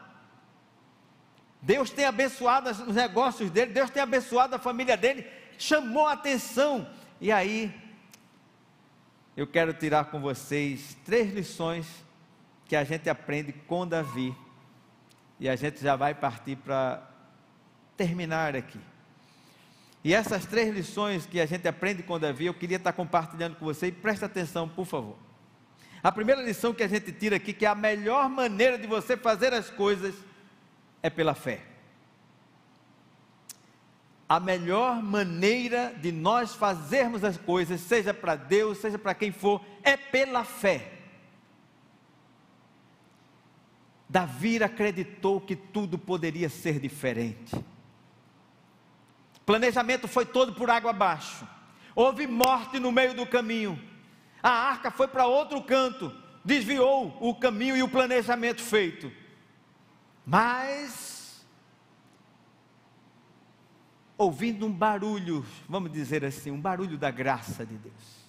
Deus 1.61 1.91
tem 1.91 2.07
abençoado 2.07 2.71
os 2.71 2.95
negócios 2.95 3.51
dele, 3.51 3.73
Deus 3.73 3.91
tem 3.91 4.03
abençoado 4.03 4.55
a 4.55 4.59
família 4.59 4.97
dele, 4.97 5.27
chamou 5.59 6.07
a 6.07 6.15
atenção. 6.15 6.89
E 7.21 7.31
aí, 7.31 7.75
eu 9.37 9.47
quero 9.47 9.75
tirar 9.75 10.07
com 10.07 10.19
vocês 10.19 10.97
três 11.05 11.31
lições 11.35 11.87
que 12.65 12.75
a 12.75 12.85
gente 12.85 13.11
aprende 13.11 13.53
com 13.53 13.87
Davi 13.87 14.35
e 15.39 15.47
a 15.47 15.57
gente 15.57 15.83
já 15.83 15.95
vai 15.95 16.15
partir 16.15 16.57
para 16.57 17.07
terminar 17.99 18.57
aqui. 18.57 18.81
E 20.07 20.15
essas 20.15 20.47
três 20.47 20.73
lições 20.73 21.27
que 21.27 21.41
a 21.41 21.47
gente 21.47 21.67
aprende 21.67 22.01
com 22.01 22.17
Davi, 22.17 22.47
eu 22.47 22.55
queria 22.55 22.77
estar 22.77 22.93
compartilhando 22.93 23.57
com 23.57 23.65
você 23.65 23.89
e 23.89 23.91
preste 23.91 24.25
atenção, 24.25 24.69
por 24.69 24.87
favor. 24.87 25.17
A 26.01 26.13
primeira 26.13 26.41
lição 26.41 26.73
que 26.73 26.85
a 26.85 26.87
gente 26.87 27.11
tira 27.11 27.35
aqui, 27.35 27.53
que 27.53 27.67
é 27.67 27.69
a 27.69 27.75
melhor 27.75 28.29
maneira 28.29 28.79
de 28.79 28.87
você 28.87 29.17
fazer 29.17 29.53
as 29.53 29.69
coisas 29.69 30.15
é 31.03 31.11
pela 31.11 31.35
fé. 31.35 31.61
A 34.29 34.39
melhor 34.39 35.03
maneira 35.03 35.93
de 36.01 36.13
nós 36.13 36.55
fazermos 36.55 37.25
as 37.25 37.37
coisas, 37.37 37.81
seja 37.81 38.15
para 38.15 38.37
Deus, 38.37 38.79
seja 38.79 38.97
para 38.97 39.13
quem 39.13 39.33
for, 39.33 39.61
é 39.83 39.97
pela 39.97 40.45
fé. 40.45 40.93
Davi 44.09 44.63
acreditou 44.63 45.41
que 45.41 45.57
tudo 45.57 45.99
poderia 45.99 46.49
ser 46.49 46.79
diferente. 46.79 47.57
Planejamento 49.47 50.09
foi 50.09 50.27
todo 50.27 50.53
por 50.53 50.69
água 50.69 50.91
abaixo. 50.91 51.47
Houve 51.95 52.27
morte 52.27 52.79
no 52.81 52.93
meio 52.93 53.15
do 53.15 53.25
caminho. 53.25 53.81
A 54.43 54.51
arca 54.51 54.91
foi 54.91 55.09
para 55.09 55.27
outro 55.27 55.63
canto, 55.63 56.13
desviou 56.45 57.17
o 57.21 57.35
caminho 57.35 57.77
e 57.77 57.83
o 57.83 57.89
planejamento 57.89 58.61
feito. 58.61 59.11
Mas, 60.27 61.47
ouvindo 64.19 64.67
um 64.67 64.73
barulho, 64.73 65.47
vamos 65.69 65.93
dizer 65.93 66.25
assim, 66.25 66.51
um 66.51 66.61
barulho 66.61 66.99
da 66.99 67.11
graça 67.11 67.65
de 67.65 67.77
Deus. 67.77 68.27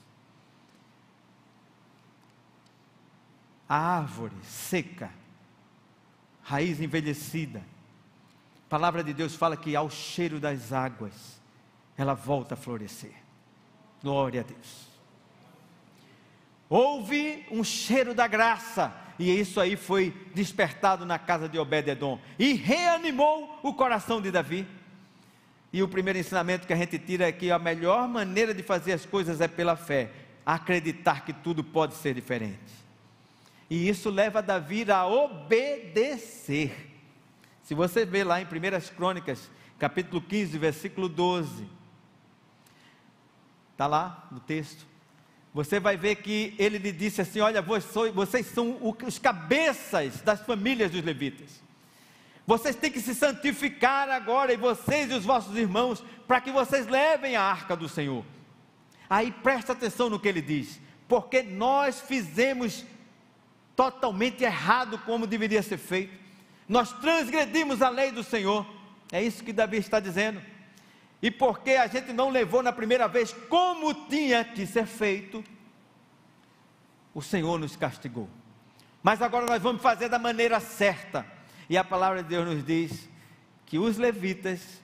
A 3.67 3.97
árvore 3.97 4.36
seca, 4.43 5.12
raiz 6.41 6.80
envelhecida, 6.80 7.62
a 8.67 8.69
palavra 8.69 9.01
de 9.01 9.13
Deus 9.13 9.34
fala 9.34 9.56
que 9.56 9.77
ao 9.77 9.89
cheiro 9.89 10.41
das 10.41 10.73
águas, 10.73 11.39
ela 11.97 12.13
volta 12.13 12.53
a 12.53 12.58
florescer. 12.58 13.13
Glória 14.03 14.41
a 14.41 14.43
Deus. 14.43 14.88
Houve 16.69 17.45
um 17.49 17.63
cheiro 17.63 18.13
da 18.13 18.27
graça, 18.27 18.93
e 19.17 19.32
isso 19.32 19.62
aí 19.62 19.77
foi 19.77 20.13
despertado 20.36 21.06
na 21.06 21.17
casa 21.17 21.47
de 21.47 21.58
Obed-Edom, 21.58 22.19
e 22.38 22.56
reanimou 22.56 23.58
o 23.63 23.73
coração 23.73 24.21
de 24.21 24.32
Davi. 24.32 24.67
E 25.71 25.82
o 25.82 25.88
primeiro 25.88 26.19
ensinamento 26.19 26.67
que 26.67 26.73
a 26.73 26.77
gente 26.77 26.99
tira 26.99 27.25
é 27.25 27.32
que 27.32 27.49
a 27.49 27.58
melhor 27.58 28.06
maneira 28.10 28.53
de 28.53 28.63
fazer 28.63 28.91
as 28.91 29.06
coisas 29.06 29.39
é 29.39 29.47
pela 29.47 29.77
fé, 29.77 30.12
acreditar 30.45 31.23
que 31.23 31.32
tudo 31.32 31.63
pode 31.63 31.93
ser 31.93 32.13
diferente. 32.13 32.60
E 33.69 33.88
isso 33.88 34.10
leva 34.10 34.41
Davi 34.41 34.91
a 34.91 35.08
obedecer. 35.08 36.96
Se 37.67 37.75
você 37.75 38.06
vê 38.06 38.23
lá 38.23 38.39
em 38.39 38.45
1 38.45 38.95
Crônicas, 38.95 39.51
capítulo 39.77 40.21
15, 40.21 40.58
versículo 40.58 41.10
12, 41.10 41.67
está 43.73 43.86
lá 43.86 44.25
no 44.32 44.39
texto. 44.39 44.88
Você 45.53 45.77
vai 45.77 45.97
ver 45.97 46.15
que 46.15 46.56
ele 46.58 46.77
lhe 46.77 46.93
disse 46.93 47.19
assim: 47.19 47.41
Olha, 47.41 47.62
vocês 47.62 48.45
são 48.45 48.80
os 48.82 49.19
cabeças 49.19 50.21
das 50.21 50.39
famílias 50.45 50.91
dos 50.91 51.03
levitas. 51.03 51.62
Vocês 52.45 52.73
têm 52.73 52.89
que 52.89 53.01
se 53.01 53.13
santificar 53.13 54.10
agora, 54.12 54.53
e 54.53 54.56
vocês 54.56 55.12
e 55.12 55.15
os 55.15 55.25
vossos 55.25 55.58
irmãos, 55.58 56.01
para 56.25 56.39
que 56.39 56.53
vocês 56.53 56.88
levem 56.88 57.36
a 57.36 57.43
arca 57.43 57.75
do 57.75 57.89
Senhor. 57.89 58.23
Aí 59.10 59.30
presta 59.30 59.73
atenção 59.73 60.10
no 60.10 60.21
que 60.21 60.30
ele 60.30 60.41
diz, 60.41 60.80
porque 61.06 61.43
nós 61.43 61.99
fizemos 61.99 62.86
totalmente 63.75 64.45
errado 64.45 64.97
como 64.99 65.27
deveria 65.27 65.62
ser 65.62 65.77
feito 65.77 66.27
nós 66.67 66.91
transgredimos 66.93 67.82
a 67.82 67.89
lei 67.89 68.12
do 68.12 68.23
Senhor. 68.23 68.65
É 69.12 69.23
isso 69.23 69.43
que 69.43 69.53
Davi 69.53 69.77
está 69.77 69.99
dizendo. 69.99 70.41
E 71.21 71.32
porque 71.32 71.71
a 71.71 71.88
gente 71.88 72.12
não 72.13 72.30
levou 72.30 72.62
na 72.62 72.73
primeira 72.73 73.08
vez 73.08 73.34
como 73.49 73.93
tinha 74.08 74.43
que 74.43 74.67
ser 74.67 74.86
feito, 74.86 75.43
o 77.13 77.21
Senhor 77.21 77.58
nos 77.58 77.75
castigou. 77.75 78.30
Mas 79.01 79.21
agora 79.21 79.45
nós 79.45 79.62
vamos 79.62 79.82
fazer 79.82 80.10
da 80.10 80.19
maneira 80.19 80.60
certa. 80.60 81.25
E 81.69 81.77
a 81.77 81.84
palavra 81.84 82.21
de 82.21 82.30
Deus 82.30 82.45
nos 82.45 82.63
diz 82.63 83.10
que 83.65 83.80
os 83.80 83.97
levitas 83.97 84.82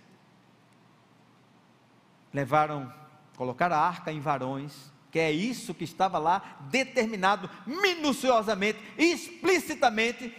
levaram, 2.33 2.91
colocaram 3.35 3.75
a 3.75 3.79
arca 3.79 4.11
em 4.11 4.19
varões, 4.19 4.91
que 5.11 5.19
é 5.19 5.31
isso 5.31 5.73
que 5.73 5.83
estava 5.83 6.17
lá 6.17 6.57
determinado 6.71 7.49
minuciosamente, 7.67 8.79
explicitamente 8.97 10.35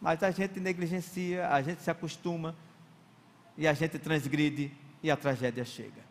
mas 0.00 0.22
a 0.22 0.30
gente 0.30 0.60
negligencia, 0.60 1.48
a 1.48 1.62
gente 1.62 1.82
se 1.82 1.90
acostuma 1.90 2.54
e 3.56 3.66
a 3.66 3.72
gente 3.72 3.98
transgride 3.98 4.72
e 5.02 5.10
a 5.10 5.16
tragédia 5.16 5.64
chega. 5.64 6.04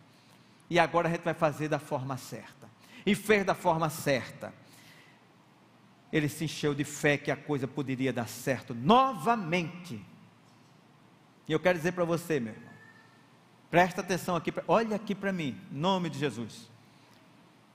E 0.70 0.80
agora 0.80 1.08
a 1.08 1.12
gente 1.12 1.24
vai 1.24 1.34
fazer 1.34 1.70
da 1.70 1.80
forma 1.80 2.18
certa. 2.18 2.70
E 3.06 3.14
fez 3.14 3.46
da 3.46 3.54
forma 3.54 3.90
certa. 3.90 4.54
Ele 6.12 6.28
se 6.28 6.46
encheu 6.46 6.74
de 6.74 6.84
fé 6.84 7.18
que 7.18 7.30
a 7.30 7.36
coisa 7.36 7.68
poderia 7.68 8.12
dar 8.12 8.28
certo 8.28 8.74
novamente. 8.74 10.04
E 11.48 11.52
eu 11.52 11.60
quero 11.60 11.78
dizer 11.78 11.92
para 11.92 12.04
você, 12.04 12.40
meu 12.40 12.54
irmão, 12.54 12.70
presta 13.70 14.02
atenção 14.02 14.36
aqui, 14.36 14.52
olha 14.68 14.96
aqui 14.96 15.14
para 15.14 15.32
mim, 15.32 15.60
em 15.72 15.78
nome 15.78 16.10
de 16.10 16.18
Jesus. 16.18 16.72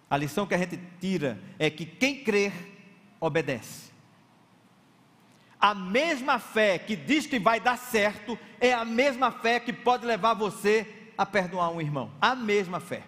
A 0.09 0.17
lição 0.17 0.47
que 0.47 0.55
a 0.55 0.59
gente 0.59 0.77
tira 1.01 1.41
é 1.59 1.71
que 1.71 1.87
quem 1.87 2.25
crer, 2.25 2.53
obedece. 3.21 3.90
A 5.61 5.75
mesma 5.75 6.39
fé 6.39 6.79
que 6.79 6.97
diz 6.97 7.27
que 7.27 7.39
vai 7.39 7.61
dar 7.61 7.77
certo 7.77 8.39
é 8.59 8.73
a 8.73 8.85
mesma 8.85 9.31
fé 9.31 9.61
que 9.61 9.73
pode 9.73 10.07
levar 10.07 10.33
você 10.33 10.87
a 11.19 11.27
perdoar 11.27 11.71
um 11.71 11.81
irmão. 11.81 12.11
A 12.21 12.35
mesma 12.35 12.81
fé. 12.81 13.03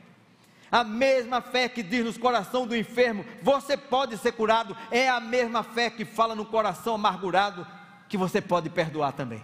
A 0.71 0.85
mesma 0.85 1.41
fé 1.41 1.69
que 1.69 1.83
diz 1.83 2.05
no 2.05 2.21
coração 2.21 2.67
do 2.67 2.77
enfermo, 2.77 3.25
você 3.43 3.77
pode 3.77 4.17
ser 4.19 4.33
curado, 4.33 4.77
é 4.91 5.09
a 5.09 5.21
mesma 5.21 5.62
fé 5.62 5.91
que 5.91 6.05
fala 6.05 6.35
no 6.35 6.47
coração 6.47 6.95
amargurado 6.95 7.67
que 8.09 8.17
você 8.17 8.41
pode 8.41 8.69
perdoar 8.71 9.12
também. 9.12 9.43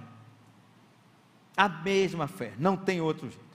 A 1.57 1.69
mesma 1.69 2.27
fé, 2.27 2.53
não 2.59 2.77
tem 2.77 3.01
outro 3.01 3.29
jeito. 3.29 3.48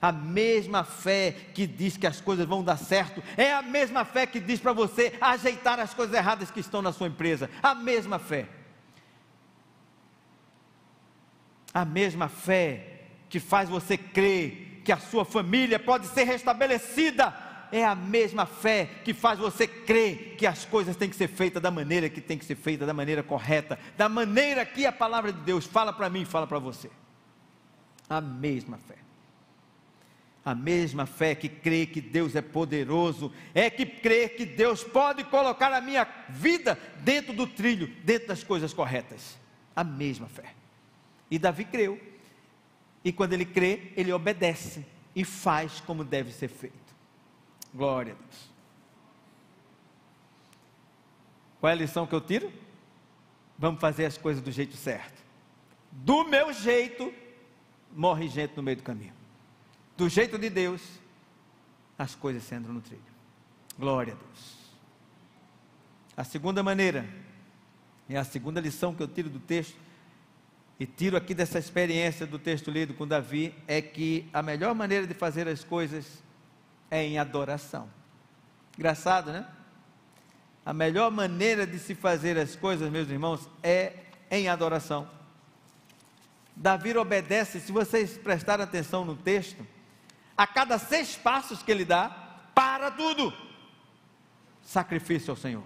A 0.00 0.12
mesma 0.12 0.84
fé 0.84 1.34
que 1.52 1.66
diz 1.66 1.96
que 1.96 2.06
as 2.06 2.20
coisas 2.20 2.46
vão 2.46 2.62
dar 2.62 2.76
certo, 2.76 3.22
é 3.36 3.52
a 3.52 3.62
mesma 3.62 4.04
fé 4.04 4.26
que 4.26 4.38
diz 4.38 4.60
para 4.60 4.72
você 4.72 5.16
ajeitar 5.20 5.80
as 5.80 5.92
coisas 5.92 6.14
erradas 6.14 6.50
que 6.50 6.60
estão 6.60 6.80
na 6.80 6.92
sua 6.92 7.08
empresa. 7.08 7.50
A 7.62 7.74
mesma 7.74 8.18
fé. 8.18 8.46
A 11.74 11.84
mesma 11.84 12.28
fé 12.28 13.02
que 13.28 13.40
faz 13.40 13.68
você 13.68 13.98
crer 13.98 14.82
que 14.84 14.92
a 14.92 14.98
sua 14.98 15.24
família 15.24 15.78
pode 15.78 16.06
ser 16.06 16.24
restabelecida. 16.24 17.34
É 17.70 17.84
a 17.84 17.94
mesma 17.94 18.46
fé 18.46 18.88
que 19.04 19.12
faz 19.12 19.38
você 19.38 19.66
crer 19.66 20.36
que 20.38 20.46
as 20.46 20.64
coisas 20.64 20.96
têm 20.96 21.10
que 21.10 21.16
ser 21.16 21.28
feitas 21.28 21.60
da 21.60 21.70
maneira 21.70 22.08
que 22.08 22.20
tem 22.20 22.38
que 22.38 22.44
ser 22.44 22.54
feita, 22.54 22.86
da 22.86 22.94
maneira 22.94 23.22
correta, 23.22 23.78
da 23.96 24.08
maneira 24.08 24.64
que 24.64 24.86
a 24.86 24.92
palavra 24.92 25.32
de 25.32 25.40
Deus 25.40 25.66
fala 25.66 25.92
para 25.92 26.08
mim 26.08 26.22
e 26.22 26.24
fala 26.24 26.46
para 26.46 26.58
você. 26.58 26.88
A 28.08 28.22
mesma 28.22 28.78
fé 28.78 29.07
a 30.44 30.54
mesma 30.54 31.04
fé 31.04 31.34
que 31.34 31.48
crê 31.48 31.84
que 31.84 32.00
Deus 32.00 32.34
é 32.34 32.40
poderoso, 32.40 33.32
é 33.54 33.68
que 33.68 33.84
crê 33.84 34.28
que 34.28 34.46
Deus 34.46 34.82
pode 34.82 35.24
colocar 35.24 35.72
a 35.72 35.80
minha 35.80 36.08
vida 36.28 36.78
dentro 37.00 37.32
do 37.32 37.46
trilho, 37.46 37.88
dentro 38.04 38.28
das 38.28 38.42
coisas 38.42 38.72
corretas. 38.72 39.38
A 39.74 39.84
mesma 39.84 40.26
fé. 40.26 40.54
E 41.30 41.38
Davi 41.38 41.64
creu. 41.64 42.00
E 43.04 43.12
quando 43.12 43.32
ele 43.32 43.44
crê, 43.44 43.92
ele 43.96 44.12
obedece 44.12 44.84
e 45.14 45.24
faz 45.24 45.80
como 45.80 46.02
deve 46.02 46.32
ser 46.32 46.48
feito. 46.48 46.76
Glória 47.74 48.14
a 48.14 48.16
Deus. 48.16 48.50
Qual 51.60 51.70
é 51.70 51.72
a 51.72 51.76
lição 51.76 52.06
que 52.06 52.14
eu 52.14 52.20
tiro? 52.20 52.52
Vamos 53.58 53.80
fazer 53.80 54.06
as 54.06 54.16
coisas 54.16 54.42
do 54.42 54.50
jeito 54.50 54.76
certo. 54.76 55.22
Do 55.90 56.24
meu 56.24 56.52
jeito, 56.52 57.12
morre 57.94 58.28
gente 58.28 58.56
no 58.56 58.62
meio 58.62 58.76
do 58.78 58.82
caminho 58.82 59.17
do 59.98 60.08
jeito 60.08 60.38
de 60.38 60.48
Deus, 60.48 60.80
as 61.98 62.14
coisas 62.14 62.44
se 62.44 62.54
entram 62.54 62.72
no 62.72 62.80
trilho. 62.80 63.02
Glória 63.76 64.12
a 64.12 64.16
Deus. 64.16 64.56
A 66.16 66.22
segunda 66.22 66.62
maneira, 66.62 67.04
é 68.08 68.16
a 68.16 68.22
segunda 68.22 68.60
lição 68.60 68.94
que 68.94 69.02
eu 69.02 69.08
tiro 69.08 69.28
do 69.28 69.40
texto, 69.40 69.76
e 70.78 70.86
tiro 70.86 71.16
aqui 71.16 71.34
dessa 71.34 71.58
experiência 71.58 72.24
do 72.24 72.38
texto 72.38 72.70
lido 72.70 72.94
com 72.94 73.08
Davi, 73.08 73.52
é 73.66 73.82
que 73.82 74.28
a 74.32 74.40
melhor 74.40 74.72
maneira 74.72 75.04
de 75.04 75.14
fazer 75.14 75.48
as 75.48 75.64
coisas 75.64 76.22
é 76.88 77.02
em 77.02 77.18
adoração. 77.18 77.90
Engraçado, 78.78 79.32
né? 79.32 79.48
A 80.64 80.72
melhor 80.72 81.10
maneira 81.10 81.66
de 81.66 81.76
se 81.80 81.96
fazer 81.96 82.38
as 82.38 82.54
coisas, 82.54 82.88
meus 82.88 83.10
irmãos, 83.10 83.48
é 83.64 83.94
em 84.30 84.48
adoração. 84.48 85.10
Davi 86.54 86.96
obedece, 86.96 87.58
se 87.58 87.72
vocês 87.72 88.16
prestarem 88.16 88.62
atenção 88.62 89.04
no 89.04 89.16
texto, 89.16 89.66
a 90.38 90.46
cada 90.46 90.78
seis 90.78 91.16
passos 91.16 91.64
que 91.64 91.72
ele 91.72 91.84
dá, 91.84 92.08
para 92.54 92.92
tudo. 92.92 93.34
Sacrifício 94.62 95.32
ao 95.32 95.36
Senhor. 95.36 95.64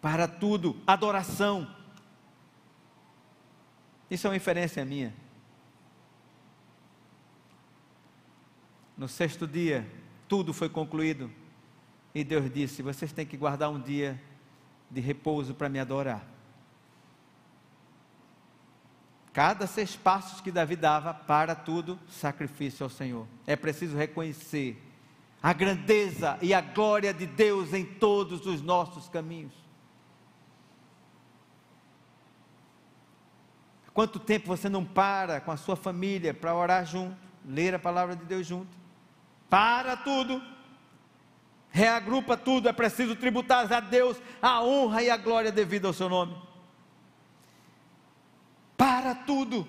Para 0.00 0.26
tudo, 0.26 0.80
adoração. 0.86 1.68
Isso 4.10 4.26
é 4.26 4.30
uma 4.30 4.36
inferência 4.36 4.82
minha. 4.82 5.14
No 8.96 9.08
sexto 9.08 9.46
dia, 9.46 9.86
tudo 10.26 10.54
foi 10.54 10.70
concluído. 10.70 11.30
E 12.14 12.24
Deus 12.24 12.50
disse: 12.50 12.82
Vocês 12.82 13.12
têm 13.12 13.26
que 13.26 13.36
guardar 13.36 13.68
um 13.68 13.80
dia 13.80 14.18
de 14.90 15.00
repouso 15.00 15.54
para 15.54 15.68
me 15.68 15.78
adorar. 15.78 16.31
Cada 19.32 19.66
seis 19.66 19.96
passos 19.96 20.40
que 20.40 20.50
Davi 20.50 20.76
dava, 20.76 21.14
para 21.14 21.54
tudo, 21.54 21.98
sacrifício 22.08 22.84
ao 22.84 22.90
Senhor. 22.90 23.26
É 23.46 23.56
preciso 23.56 23.96
reconhecer 23.96 24.80
a 25.42 25.52
grandeza 25.52 26.38
e 26.42 26.52
a 26.52 26.60
glória 26.60 27.14
de 27.14 27.26
Deus 27.26 27.72
em 27.72 27.84
todos 27.84 28.46
os 28.46 28.60
nossos 28.60 29.08
caminhos. 29.08 29.52
Quanto 33.94 34.18
tempo 34.18 34.46
você 34.46 34.68
não 34.68 34.84
para 34.84 35.40
com 35.40 35.50
a 35.50 35.56
sua 35.56 35.76
família 35.76 36.32
para 36.32 36.54
orar 36.54 36.86
junto, 36.86 37.16
ler 37.44 37.74
a 37.74 37.78
palavra 37.78 38.14
de 38.14 38.24
Deus 38.24 38.46
junto? 38.46 38.76
Para 39.50 39.96
tudo. 39.96 40.42
Reagrupa 41.70 42.36
tudo, 42.36 42.68
é 42.68 42.72
preciso 42.72 43.16
tributar 43.16 43.70
a 43.72 43.80
Deus 43.80 44.18
a 44.42 44.62
honra 44.62 45.02
e 45.02 45.10
a 45.10 45.16
glória 45.16 45.50
devida 45.50 45.88
ao 45.88 45.94
seu 45.94 46.08
nome. 46.08 46.51
Para 48.82 49.14
tudo. 49.14 49.64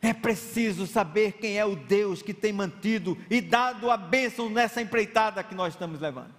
É 0.00 0.14
preciso 0.14 0.86
saber 0.86 1.32
quem 1.32 1.58
é 1.58 1.66
o 1.66 1.76
Deus 1.76 2.22
que 2.22 2.32
tem 2.32 2.50
mantido 2.50 3.14
e 3.28 3.42
dado 3.42 3.90
a 3.90 3.96
bênção 3.98 4.48
nessa 4.48 4.80
empreitada 4.80 5.44
que 5.44 5.54
nós 5.54 5.74
estamos 5.74 6.00
levando. 6.00 6.34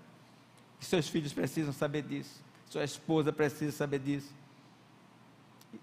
Seus 0.79 1.07
filhos 1.07 1.33
precisam 1.33 1.71
saber 1.71 2.01
disso, 2.01 2.43
sua 2.67 2.83
esposa 2.83 3.31
precisa 3.31 3.71
saber 3.71 3.99
disso. 3.99 4.33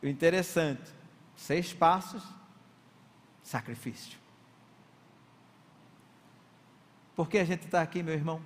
O 0.03 0.07
interessante, 0.09 0.91
seis 1.37 1.73
passos, 1.73 2.25
sacrifício. 3.41 4.19
Por 7.15 7.29
que 7.29 7.39
a 7.39 7.45
gente 7.45 7.67
está 7.67 7.83
aqui, 7.83 8.03
meu 8.03 8.15
irmão? 8.15 8.43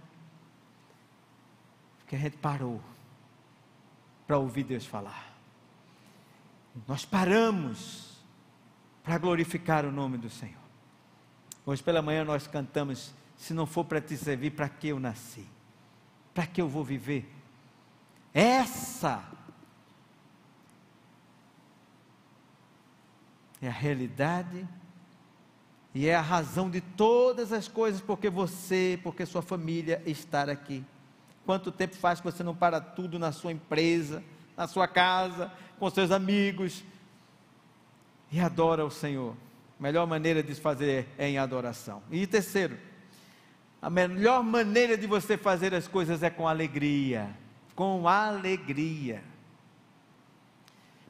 Porque 2.00 2.14
a 2.14 2.18
gente 2.18 2.36
parou 2.36 2.78
para 4.26 4.36
ouvir 4.36 4.64
Deus 4.64 4.84
falar. 4.84 5.25
Nós 6.86 7.04
paramos 7.04 8.16
para 9.02 9.16
glorificar 9.18 9.84
o 9.84 9.92
nome 9.92 10.18
do 10.18 10.28
Senhor. 10.28 10.66
Hoje 11.64 11.82
pela 11.82 12.02
manhã 12.02 12.24
nós 12.24 12.46
cantamos: 12.46 13.14
Se 13.36 13.54
não 13.54 13.66
for 13.66 13.84
para 13.84 14.00
te 14.00 14.16
servir, 14.16 14.50
para 14.50 14.68
que 14.68 14.88
eu 14.88 15.00
nasci? 15.00 15.46
Para 16.34 16.46
que 16.46 16.60
eu 16.60 16.68
vou 16.68 16.84
viver? 16.84 17.32
Essa 18.34 19.24
é 23.62 23.68
a 23.68 23.72
realidade 23.72 24.68
e 25.94 26.06
é 26.06 26.14
a 26.14 26.20
razão 26.20 26.68
de 26.68 26.82
todas 26.82 27.52
as 27.52 27.68
coisas, 27.68 28.02
porque 28.02 28.28
você, 28.28 29.00
porque 29.02 29.24
sua 29.24 29.40
família 29.40 30.02
está 30.04 30.42
aqui. 30.42 30.84
Quanto 31.46 31.72
tempo 31.72 31.96
faz 31.96 32.20
que 32.20 32.30
você 32.30 32.42
não 32.42 32.54
para 32.54 32.80
tudo 32.80 33.18
na 33.18 33.32
sua 33.32 33.52
empresa, 33.52 34.22
na 34.56 34.66
sua 34.66 34.86
casa, 34.86 35.50
com 35.78 35.90
seus 35.90 36.10
amigos 36.10 36.84
e 38.30 38.40
adora 38.40 38.84
o 38.84 38.90
Senhor? 38.90 39.36
A 39.78 39.82
melhor 39.82 40.06
maneira 40.06 40.42
de 40.42 40.54
fazer 40.54 41.06
é 41.18 41.28
em 41.28 41.38
adoração. 41.38 42.02
E 42.10 42.26
terceiro, 42.26 42.78
a 43.80 43.90
melhor 43.90 44.42
maneira 44.42 44.96
de 44.96 45.06
você 45.06 45.36
fazer 45.36 45.74
as 45.74 45.86
coisas 45.86 46.22
é 46.22 46.30
com 46.30 46.48
alegria. 46.48 47.36
Com 47.74 48.08
alegria. 48.08 49.22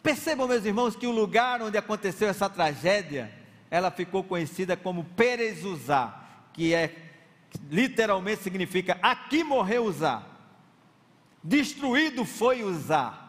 Percebam, 0.02 0.46
meus 0.46 0.64
irmãos, 0.64 0.94
que 0.94 1.06
o 1.06 1.10
lugar 1.10 1.62
onde 1.62 1.76
aconteceu 1.78 2.28
essa 2.28 2.48
tragédia, 2.48 3.32
ela 3.70 3.90
ficou 3.90 4.22
conhecida 4.22 4.76
como 4.76 5.04
Perezuzá, 5.04 6.22
que 6.52 6.74
é 6.74 6.94
literalmente 7.70 8.42
significa 8.42 8.98
aqui 9.02 9.42
morreu 9.42 9.84
Uzá. 9.84 10.22
Destruído 11.42 12.24
foi 12.24 12.62
Uzá. 12.62 13.25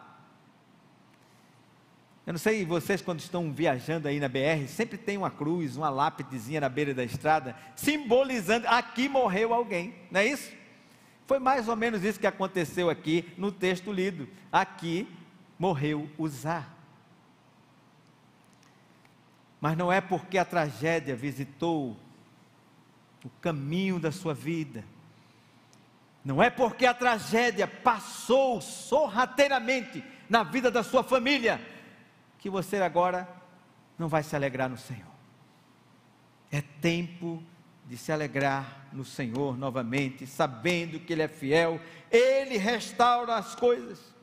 Eu 2.27 2.33
não 2.33 2.37
sei, 2.37 2.65
vocês 2.65 3.01
quando 3.01 3.21
estão 3.21 3.53
viajando 3.53 4.05
aí 4.05 4.19
na 4.19 4.27
BR, 4.27 4.67
sempre 4.67 4.97
tem 4.97 5.17
uma 5.17 5.31
cruz, 5.31 5.77
uma 5.77 5.89
lápidezinha 5.89 6.59
na 6.59 6.67
beira 6.67 6.93
da 6.93 7.05
estrada, 7.05 7.55
simbolizando 7.73 8.67
aqui 8.67 9.07
morreu 9.07 9.53
alguém, 9.53 9.95
não 10.11 10.19
é 10.19 10.25
isso? 10.25 10.51
Foi 11.25 11.39
mais 11.39 11.69
ou 11.69 11.75
menos 11.77 12.03
isso 12.03 12.19
que 12.19 12.27
aconteceu 12.27 12.89
aqui 12.89 13.33
no 13.37 13.49
texto 13.49 13.93
lido. 13.93 14.27
Aqui 14.51 15.07
morreu 15.57 16.09
Uzá. 16.17 16.67
Mas 19.61 19.77
não 19.77 19.89
é 19.89 20.01
porque 20.01 20.37
a 20.37 20.43
tragédia 20.43 21.15
visitou 21.15 21.95
o 23.23 23.29
caminho 23.39 24.01
da 24.01 24.11
sua 24.11 24.33
vida, 24.33 24.83
não 26.25 26.43
é 26.43 26.49
porque 26.49 26.85
a 26.85 26.93
tragédia 26.93 27.65
passou 27.67 28.59
sorrateiramente 28.59 30.03
na 30.29 30.43
vida 30.43 30.69
da 30.69 30.83
sua 30.83 31.01
família, 31.03 31.76
que 32.37 32.49
você 32.49 32.77
agora 32.77 33.27
não 33.97 34.07
vai 34.07 34.23
se 34.23 34.35
alegrar 34.35 34.69
no 34.69 34.77
Senhor. 34.77 35.05
É 36.51 36.61
tempo 36.61 37.43
de 37.85 37.97
se 37.97 38.11
alegrar 38.11 38.87
no 38.91 39.05
Senhor 39.05 39.57
novamente, 39.57 40.27
sabendo 40.27 40.99
que 40.99 41.13
Ele 41.13 41.21
é 41.21 41.27
fiel, 41.27 41.79
Ele 42.11 42.57
restaura 42.57 43.35
as 43.35 43.55
coisas. 43.55 44.15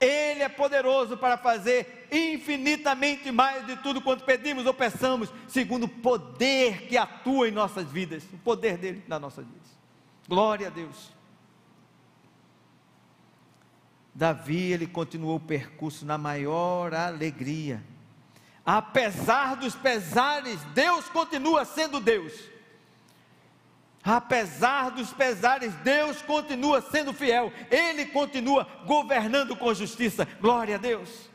Ele 0.00 0.42
é 0.42 0.48
poderoso 0.48 1.16
para 1.16 1.38
fazer 1.38 2.08
infinitamente 2.10 3.30
mais 3.30 3.64
de 3.66 3.76
tudo 3.76 4.02
quanto 4.02 4.24
pedimos 4.24 4.66
ou 4.66 4.74
peçamos, 4.74 5.32
segundo 5.48 5.84
o 5.84 5.88
poder 5.88 6.88
que 6.88 6.96
atua 6.96 7.48
em 7.48 7.52
nossas 7.52 7.90
vidas, 7.90 8.24
o 8.32 8.38
poder 8.38 8.76
dele 8.76 9.02
nas 9.06 9.20
nossas 9.20 9.46
vidas. 9.46 9.78
Glória 10.28 10.66
a 10.66 10.70
Deus. 10.70 11.13
Davi, 14.14 14.72
ele 14.72 14.86
continuou 14.86 15.36
o 15.36 15.40
percurso 15.40 16.06
na 16.06 16.16
maior 16.16 16.94
alegria. 16.94 17.82
Apesar 18.64 19.56
dos 19.56 19.74
pesares, 19.74 20.62
Deus 20.72 21.08
continua 21.08 21.64
sendo 21.64 21.98
Deus. 21.98 22.32
Apesar 24.02 24.90
dos 24.90 25.12
pesares, 25.12 25.74
Deus 25.76 26.22
continua 26.22 26.80
sendo 26.82 27.12
fiel, 27.12 27.50
Ele 27.70 28.06
continua 28.06 28.68
governando 28.86 29.56
com 29.56 29.72
justiça. 29.72 30.26
Glória 30.40 30.76
a 30.76 30.78
Deus. 30.78 31.30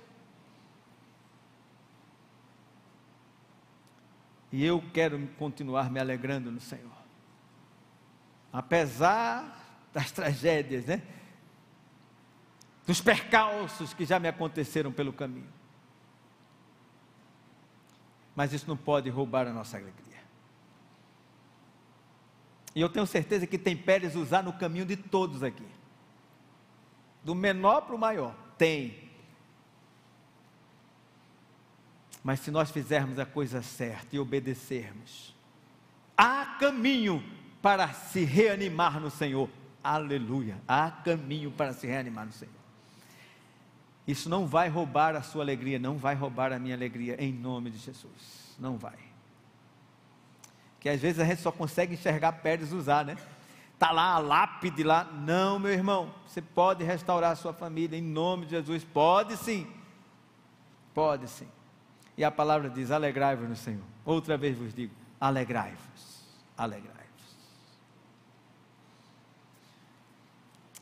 E 4.52 4.64
eu 4.64 4.84
quero 4.94 5.28
continuar 5.38 5.92
me 5.92 6.00
alegrando 6.00 6.52
no 6.52 6.60
Senhor. 6.60 6.90
Apesar 8.54 9.88
das 9.94 10.12
tragédias, 10.12 10.86
né? 10.86 11.02
Dos 12.90 13.02
percalços 13.02 13.94
que 13.94 14.04
já 14.04 14.20
me 14.20 14.28
aconteceram 14.28 14.92
pelo 14.92 15.14
caminho. 15.14 15.54
Mas 18.36 18.52
isso 18.52 18.68
não 18.68 18.76
pode 18.76 19.12
roubar 19.12 19.46
a 19.46 19.54
nossa 19.54 19.78
alegria. 19.78 20.18
E 22.74 22.82
eu 22.82 22.90
tenho 22.90 23.06
certeza 23.06 23.46
que 23.46 23.60
tem 23.60 23.78
Pérez 23.78 24.16
usar 24.16 24.42
no 24.42 24.54
caminho 24.54 24.88
de 24.88 24.98
todos 24.98 25.44
aqui. 25.44 25.68
Do 27.24 27.36
menor 27.36 27.82
para 27.82 27.94
o 27.94 28.00
maior. 28.00 28.36
Tem. 28.58 29.12
Mas 32.24 32.40
se 32.40 32.50
nós 32.50 32.72
fizermos 32.72 33.20
a 33.20 33.26
coisa 33.28 33.62
certa 33.62 34.16
e 34.16 34.20
obedecermos, 34.20 35.36
há 36.18 36.58
caminho 36.60 37.24
para 37.62 37.94
se 37.94 38.24
reanimar 38.24 39.00
no 39.00 39.12
Senhor. 39.12 39.48
Aleluia. 39.84 40.60
Há 40.68 40.90
caminho 40.90 41.52
para 41.52 41.72
se 41.72 41.86
reanimar 41.86 42.26
no 42.26 42.32
Senhor. 42.32 42.59
Isso 44.10 44.30
não 44.30 44.48
vai 44.48 44.70
roubar 44.70 45.16
a 45.16 45.22
sua 45.22 45.44
alegria, 45.44 45.78
não 45.78 45.98
vai 45.98 46.16
roubar 46.16 46.52
a 46.52 46.60
minha 46.60 46.76
alegria, 46.76 47.16
em 47.20 47.32
nome 47.32 47.70
de 47.70 47.78
Jesus. 47.78 48.56
Não 48.60 48.78
vai 48.78 49.10
que 50.80 50.88
às 50.88 51.02
vezes 51.02 51.20
a 51.20 51.26
gente 51.26 51.42
só 51.42 51.52
consegue 51.52 51.94
enxergar 51.94 52.32
Pérez 52.34 52.72
usar, 52.72 53.04
né? 53.04 53.18
Está 53.74 53.92
lá 53.92 54.14
a 54.14 54.20
lápide 54.20 54.84
lá. 54.84 55.04
Não, 55.04 55.60
meu 55.60 55.72
irmão, 55.72 56.14
você 56.26 56.42
pode 56.42 56.84
restaurar 56.84 57.32
a 57.32 57.36
sua 57.36 57.54
família 57.54 57.98
em 57.98 58.02
nome 58.02 58.46
de 58.46 58.52
Jesus. 58.52 58.84
Pode 58.84 59.38
sim. 59.38 59.68
Pode 60.94 61.28
sim. 61.28 61.48
E 62.18 62.24
a 62.24 62.32
palavra 62.32 62.70
diz: 62.70 62.92
alegrai-vos 62.92 63.48
no 63.48 63.56
Senhor. 63.56 63.84
Outra 64.06 64.38
vez 64.38 64.58
vos 64.58 64.74
digo: 64.74 64.94
alegrai-vos. 65.20 66.26
Alegrai-vos. 66.58 66.98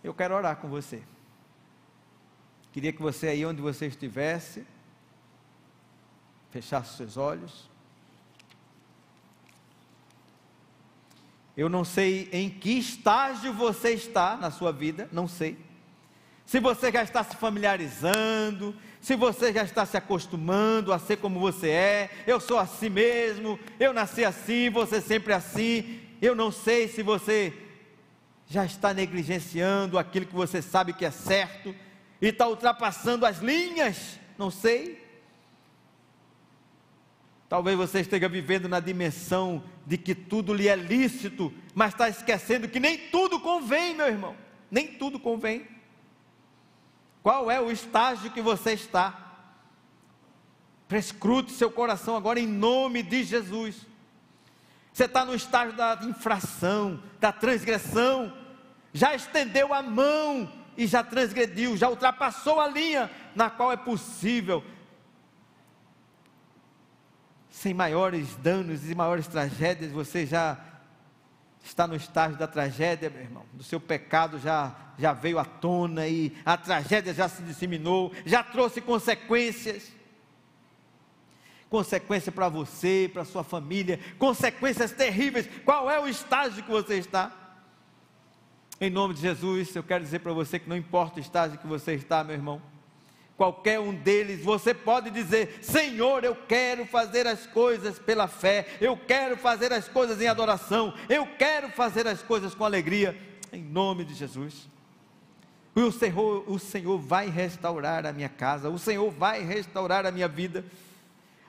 Eu 0.04 0.14
quero 0.14 0.36
orar 0.36 0.58
com 0.58 0.68
você. 0.68 1.04
Queria 2.78 2.94
que 2.94 3.02
você 3.02 3.30
aí 3.30 3.44
onde 3.44 3.60
você 3.60 3.88
estivesse, 3.88 4.64
fechasse 6.52 6.96
seus 6.96 7.18
olhos. 7.18 7.68
Eu 11.58 11.70
não 11.70 11.84
sei 11.84 12.30
em 12.32 12.52
que 12.52 12.78
estágio 12.78 13.52
você 13.52 13.94
está 13.94 14.38
na 14.38 14.52
sua 14.52 14.72
vida, 14.72 15.10
não 15.12 15.28
sei. 15.28 15.58
Se 16.46 16.60
você 16.60 16.92
já 16.92 17.02
está 17.02 17.24
se 17.24 17.36
familiarizando, 17.38 18.76
se 19.02 19.16
você 19.16 19.52
já 19.52 19.64
está 19.64 19.84
se 19.84 19.98
acostumando 19.98 20.94
a 20.94 21.00
ser 21.00 21.18
como 21.18 21.40
você 21.40 21.70
é, 21.72 22.12
eu 22.28 22.40
sou 22.40 22.60
assim 22.60 22.90
mesmo, 22.90 23.60
eu 23.80 23.92
nasci 23.92 24.24
assim, 24.24 24.70
você 24.70 25.02
sempre 25.02 25.34
assim. 25.34 26.00
Eu 26.22 26.36
não 26.36 26.52
sei 26.52 26.88
se 26.88 27.02
você 27.02 27.52
já 28.48 28.64
está 28.64 28.94
negligenciando 28.94 29.98
aquilo 29.98 30.28
que 30.28 30.36
você 30.36 30.62
sabe 30.62 30.94
que 30.94 31.06
é 31.06 31.10
certo 31.10 31.74
e 32.22 32.28
está 32.28 32.48
ultrapassando 32.48 33.26
as 33.26 33.40
linhas, 33.40 34.20
não 34.38 34.50
sei. 34.50 35.06
Talvez 37.50 37.78
você 37.78 38.02
esteja 38.02 38.28
vivendo 38.28 38.68
na 38.68 38.80
dimensão 38.80 39.64
de 39.86 39.98
que 39.98 40.14
tudo 40.14 40.54
lhe 40.54 40.68
é 40.68 40.76
lícito, 40.76 41.54
mas 41.74 41.94
está 41.94 42.10
esquecendo 42.10 42.68
que 42.68 42.80
nem 42.80 42.98
tudo 42.98 43.40
convém, 43.40 43.96
meu 43.96 44.08
irmão. 44.08 44.36
Nem 44.70 44.88
tudo 44.88 45.20
convém. 45.20 45.66
Qual 47.24 47.50
é 47.50 47.60
o 47.62 47.72
estágio 47.72 48.32
que 48.32 48.42
você 48.42 48.74
está? 48.74 49.24
Prescrute 50.88 51.52
seu 51.52 51.72
coração 51.72 52.18
agora 52.18 52.40
em 52.40 52.48
nome 52.48 53.02
de 53.02 53.24
Jesus. 53.24 53.86
Você 54.92 55.06
está 55.06 55.24
no 55.24 55.36
estágio 55.36 55.76
da 55.76 56.00
infração, 56.04 57.02
da 57.20 57.32
transgressão, 57.32 58.34
já 58.94 59.14
estendeu 59.14 59.74
a 59.74 59.82
mão 59.82 60.52
e 60.78 60.86
já 60.86 61.04
transgrediu, 61.04 61.76
já 61.76 61.90
ultrapassou 61.90 62.62
a 62.62 62.68
linha 62.68 63.10
na 63.36 63.50
qual 63.50 63.72
é 63.72 63.78
possível, 63.78 64.64
sem 67.50 67.74
maiores 67.74 68.36
danos 68.36 68.88
e 68.90 68.94
maiores 68.94 69.28
tragédias, 69.28 69.92
você 69.92 70.26
já 70.26 70.58
está 71.64 71.88
no 71.88 71.96
estágio 71.96 72.38
da 72.38 72.48
tragédia, 72.48 73.10
meu 73.10 73.22
irmão. 73.22 73.46
Do 73.52 73.64
seu 73.64 73.80
pecado 73.80 74.40
já, 74.40 74.76
já 74.98 75.12
veio 75.12 75.40
à 75.40 75.46
tona 75.46 76.08
e 76.08 76.38
a 76.46 76.56
tragédia 76.56 77.14
já 77.14 77.28
se 77.28 77.42
disseminou, 77.42 78.14
já 78.26 78.44
trouxe 78.44 78.80
consequências 78.80 79.92
consequência 81.70 82.32
para 82.32 82.48
você, 82.48 83.10
para 83.12 83.26
sua 83.26 83.44
família, 83.44 84.00
consequências 84.18 84.92
terríveis. 84.94 85.50
Qual 85.66 85.92
é 85.92 86.00
o 86.00 86.08
estágio 86.08 86.64
que 86.64 86.72
você 86.72 86.96
está? 86.96 87.47
Em 88.80 88.90
nome 88.90 89.14
de 89.14 89.22
Jesus, 89.22 89.76
eu 89.76 89.84
quero 89.84 90.04
dizer 90.04 90.20
para 90.20 90.34
você 90.34 90.60
que 90.60 90.70
não 90.70 90.78
importa 90.78 91.18
o 91.18 91.20
estágio 91.20 91.58
que 91.58 91.66
você 91.66 91.94
está, 91.94 92.24
meu 92.24 92.36
irmão. 92.36 92.62
Qualquer 93.36 93.80
um 93.80 93.94
deles, 93.94 94.44
você 94.44 94.74
pode 94.74 95.10
dizer: 95.10 95.60
Senhor, 95.62 96.24
eu 96.24 96.36
quero 96.36 96.86
fazer 96.86 97.26
as 97.28 97.46
coisas 97.48 97.98
pela 98.00 98.28
fé, 98.28 98.68
eu 98.80 98.98
quero 98.98 99.38
fazer 99.38 99.74
as 99.74 99.88
coisas 99.88 100.22
em 100.22 100.28
adoração, 100.28 100.94
eu 101.10 101.26
quero 101.38 101.70
fazer 101.70 102.08
as 102.08 102.22
coisas 102.22 102.54
com 102.54 102.64
alegria, 102.64 103.18
em 103.52 103.64
nome 103.64 104.06
de 104.06 104.14
Jesus. 104.14 104.68
O 105.76 105.92
Senhor, 105.92 106.44
o 106.48 106.58
Senhor 106.58 106.98
vai 106.98 107.30
restaurar 107.30 108.06
a 108.06 108.14
minha 108.14 108.30
casa, 108.30 108.70
o 108.70 108.80
Senhor 108.80 109.12
vai 109.12 109.44
restaurar 109.44 110.06
a 110.06 110.12
minha 110.12 110.28
vida 110.28 110.66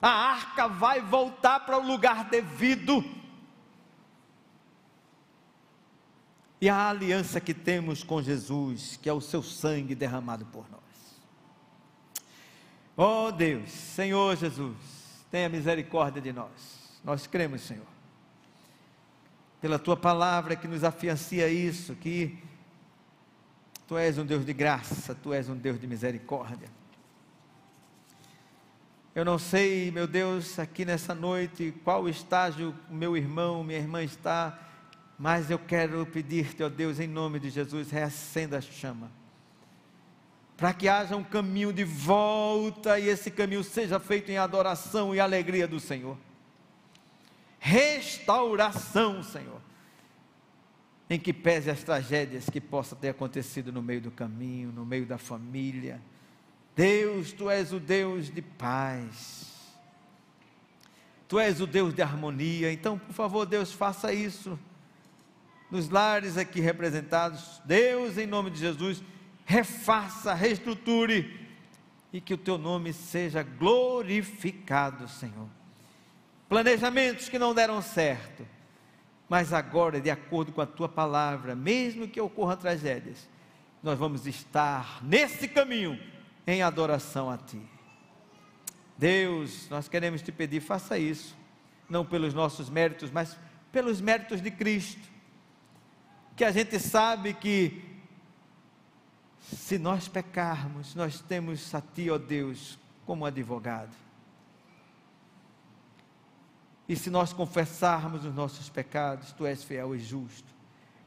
a 0.00 0.08
arca 0.08 0.68
vai 0.68 1.00
voltar 1.00 1.60
para 1.60 1.76
o 1.76 1.86
lugar 1.86 2.24
devido. 2.24 3.04
E 6.60 6.68
a 6.68 6.88
aliança 6.88 7.40
que 7.40 7.54
temos 7.54 8.02
com 8.02 8.20
Jesus, 8.20 8.98
que 9.00 9.08
é 9.08 9.12
o 9.12 9.20
seu 9.20 9.42
sangue 9.42 9.94
derramado 9.94 10.44
por 10.46 10.68
nós. 10.70 10.80
Oh 12.96 13.30
Deus, 13.30 13.70
Senhor 13.70 14.36
Jesus, 14.36 14.76
tenha 15.30 15.48
misericórdia 15.48 16.20
de 16.20 16.32
nós. 16.32 16.98
Nós 17.04 17.28
cremos, 17.28 17.62
Senhor. 17.62 17.86
Pela 19.60 19.78
tua 19.78 19.96
palavra 19.96 20.56
que 20.56 20.66
nos 20.66 20.82
afiancia 20.82 21.48
isso, 21.48 21.94
que 21.94 22.36
tu 23.86 23.96
és 23.96 24.18
um 24.18 24.26
Deus 24.26 24.44
de 24.44 24.52
graça, 24.52 25.14
tu 25.14 25.32
és 25.32 25.48
um 25.48 25.56
Deus 25.56 25.80
de 25.80 25.86
misericórdia. 25.86 26.68
Eu 29.14 29.24
não 29.24 29.38
sei, 29.38 29.90
meu 29.90 30.06
Deus, 30.06 30.58
aqui 30.58 30.84
nessa 30.84 31.14
noite, 31.14 31.72
qual 31.82 32.08
estágio 32.08 32.74
meu 32.90 33.16
irmão, 33.16 33.64
minha 33.64 33.78
irmã 33.78 34.02
está, 34.02 34.67
mas 35.18 35.50
eu 35.50 35.58
quero 35.58 36.06
pedir-te, 36.06 36.62
ó 36.62 36.68
Deus, 36.68 37.00
em 37.00 37.08
nome 37.08 37.40
de 37.40 37.50
Jesus, 37.50 37.90
reacenda 37.90 38.58
a 38.58 38.60
chama. 38.60 39.10
Para 40.56 40.72
que 40.72 40.88
haja 40.88 41.16
um 41.16 41.24
caminho 41.24 41.72
de 41.72 41.84
volta 41.84 42.98
e 42.98 43.08
esse 43.08 43.30
caminho 43.30 43.64
seja 43.64 43.98
feito 43.98 44.30
em 44.30 44.38
adoração 44.38 45.14
e 45.14 45.20
alegria 45.20 45.66
do 45.66 45.80
Senhor. 45.80 46.16
Restauração, 47.58 49.22
Senhor. 49.22 49.60
Em 51.10 51.18
que 51.18 51.32
pese 51.32 51.70
as 51.70 51.82
tragédias 51.82 52.48
que 52.48 52.60
possam 52.60 52.98
ter 52.98 53.08
acontecido 53.08 53.72
no 53.72 53.82
meio 53.82 54.00
do 54.00 54.10
caminho, 54.10 54.70
no 54.70 54.86
meio 54.86 55.06
da 55.06 55.18
família 55.18 56.00
Deus, 56.78 57.32
tu 57.32 57.50
és 57.50 57.72
o 57.72 57.80
Deus 57.80 58.30
de 58.30 58.40
paz. 58.40 59.48
Tu 61.26 61.36
és 61.40 61.60
o 61.60 61.66
Deus 61.66 61.92
de 61.92 62.02
harmonia. 62.02 62.72
Então, 62.72 62.96
por 62.96 63.12
favor, 63.12 63.44
Deus, 63.44 63.72
faça 63.72 64.12
isso 64.12 64.56
nos 65.70 65.88
lares 65.88 66.36
aqui 66.36 66.60
representados. 66.60 67.60
Deus, 67.64 68.16
em 68.16 68.26
nome 68.26 68.50
de 68.50 68.58
Jesus, 68.58 69.02
refaça, 69.44 70.34
reestruture 70.34 71.48
e 72.12 72.20
que 72.20 72.34
o 72.34 72.38
teu 72.38 72.56
nome 72.56 72.92
seja 72.92 73.42
glorificado, 73.42 75.08
Senhor. 75.08 75.48
Planejamentos 76.48 77.28
que 77.28 77.38
não 77.38 77.54
deram 77.54 77.82
certo, 77.82 78.46
mas 79.28 79.52
agora, 79.52 80.00
de 80.00 80.10
acordo 80.10 80.52
com 80.52 80.60
a 80.60 80.66
tua 80.66 80.88
palavra, 80.88 81.54
mesmo 81.54 82.08
que 82.08 82.20
ocorram 82.20 82.56
tragédias, 82.56 83.28
nós 83.82 83.98
vamos 83.98 84.26
estar 84.26 85.04
nesse 85.04 85.46
caminho 85.46 86.00
em 86.46 86.62
adoração 86.62 87.30
a 87.30 87.36
Ti. 87.36 87.60
Deus, 88.96 89.68
nós 89.70 89.88
queremos 89.88 90.22
te 90.22 90.32
pedir, 90.32 90.60
faça 90.60 90.98
isso, 90.98 91.36
não 91.88 92.04
pelos 92.04 92.34
nossos 92.34 92.68
méritos, 92.68 93.10
mas 93.10 93.36
pelos 93.70 94.00
méritos 94.00 94.42
de 94.42 94.50
Cristo. 94.50 95.17
Que 96.38 96.44
a 96.44 96.52
gente 96.52 96.78
sabe 96.78 97.34
que 97.34 97.82
se 99.40 99.76
nós 99.76 100.06
pecarmos, 100.06 100.94
nós 100.94 101.20
temos 101.20 101.74
a 101.74 101.80
Ti, 101.80 102.10
ó 102.10 102.16
Deus, 102.16 102.78
como 103.04 103.26
advogado. 103.26 103.90
E 106.88 106.94
se 106.94 107.10
nós 107.10 107.32
confessarmos 107.32 108.24
os 108.24 108.32
nossos 108.32 108.68
pecados, 108.68 109.32
Tu 109.32 109.46
és 109.46 109.64
fiel 109.64 109.96
e 109.96 109.98
justo, 109.98 110.46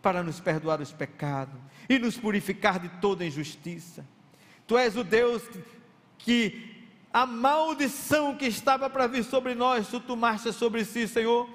para 0.01 0.21
nos 0.21 0.41
perdoar 0.41 0.81
os 0.81 0.91
pecados 0.91 1.57
e 1.87 1.97
nos 1.97 2.17
purificar 2.17 2.77
de 2.77 2.89
toda 2.99 3.25
injustiça. 3.25 4.05
Tu 4.67 4.77
és 4.77 4.97
o 4.97 5.03
Deus 5.03 5.43
que 6.17 6.89
a 7.13 7.25
maldição 7.25 8.35
que 8.35 8.47
estava 8.47 8.89
para 8.89 9.07
vir 9.07 9.23
sobre 9.23 9.55
nós, 9.55 9.87
tu 9.87 10.01
tomaste 10.01 10.51
sobre 10.51 10.83
si, 10.83 11.07
Senhor. 11.07 11.49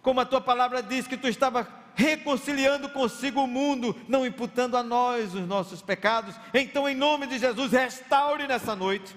Como 0.00 0.18
a 0.18 0.24
tua 0.24 0.40
palavra 0.40 0.82
diz 0.82 1.06
que 1.06 1.18
tu 1.18 1.28
estava 1.28 1.77
reconciliando 1.98 2.88
consigo 2.90 3.42
o 3.42 3.46
mundo, 3.48 3.94
não 4.06 4.24
imputando 4.24 4.76
a 4.76 4.84
nós 4.84 5.34
os 5.34 5.46
nossos 5.48 5.82
pecados. 5.82 6.36
Então, 6.54 6.88
em 6.88 6.94
nome 6.94 7.26
de 7.26 7.40
Jesus, 7.40 7.72
restaure 7.72 8.46
nessa 8.46 8.76
noite 8.76 9.16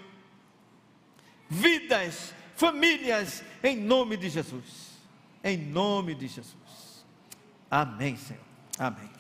vidas, 1.48 2.34
famílias, 2.56 3.44
em 3.64 3.78
nome 3.78 4.18
de 4.18 4.30
Jesus. 4.30 4.98
Em 5.44 5.58
nome 5.58 6.16
de 6.16 6.28
Jesus. 6.28 7.06
Amém, 7.70 8.18
Senhor. 8.18 8.42
Amém. 8.80 9.11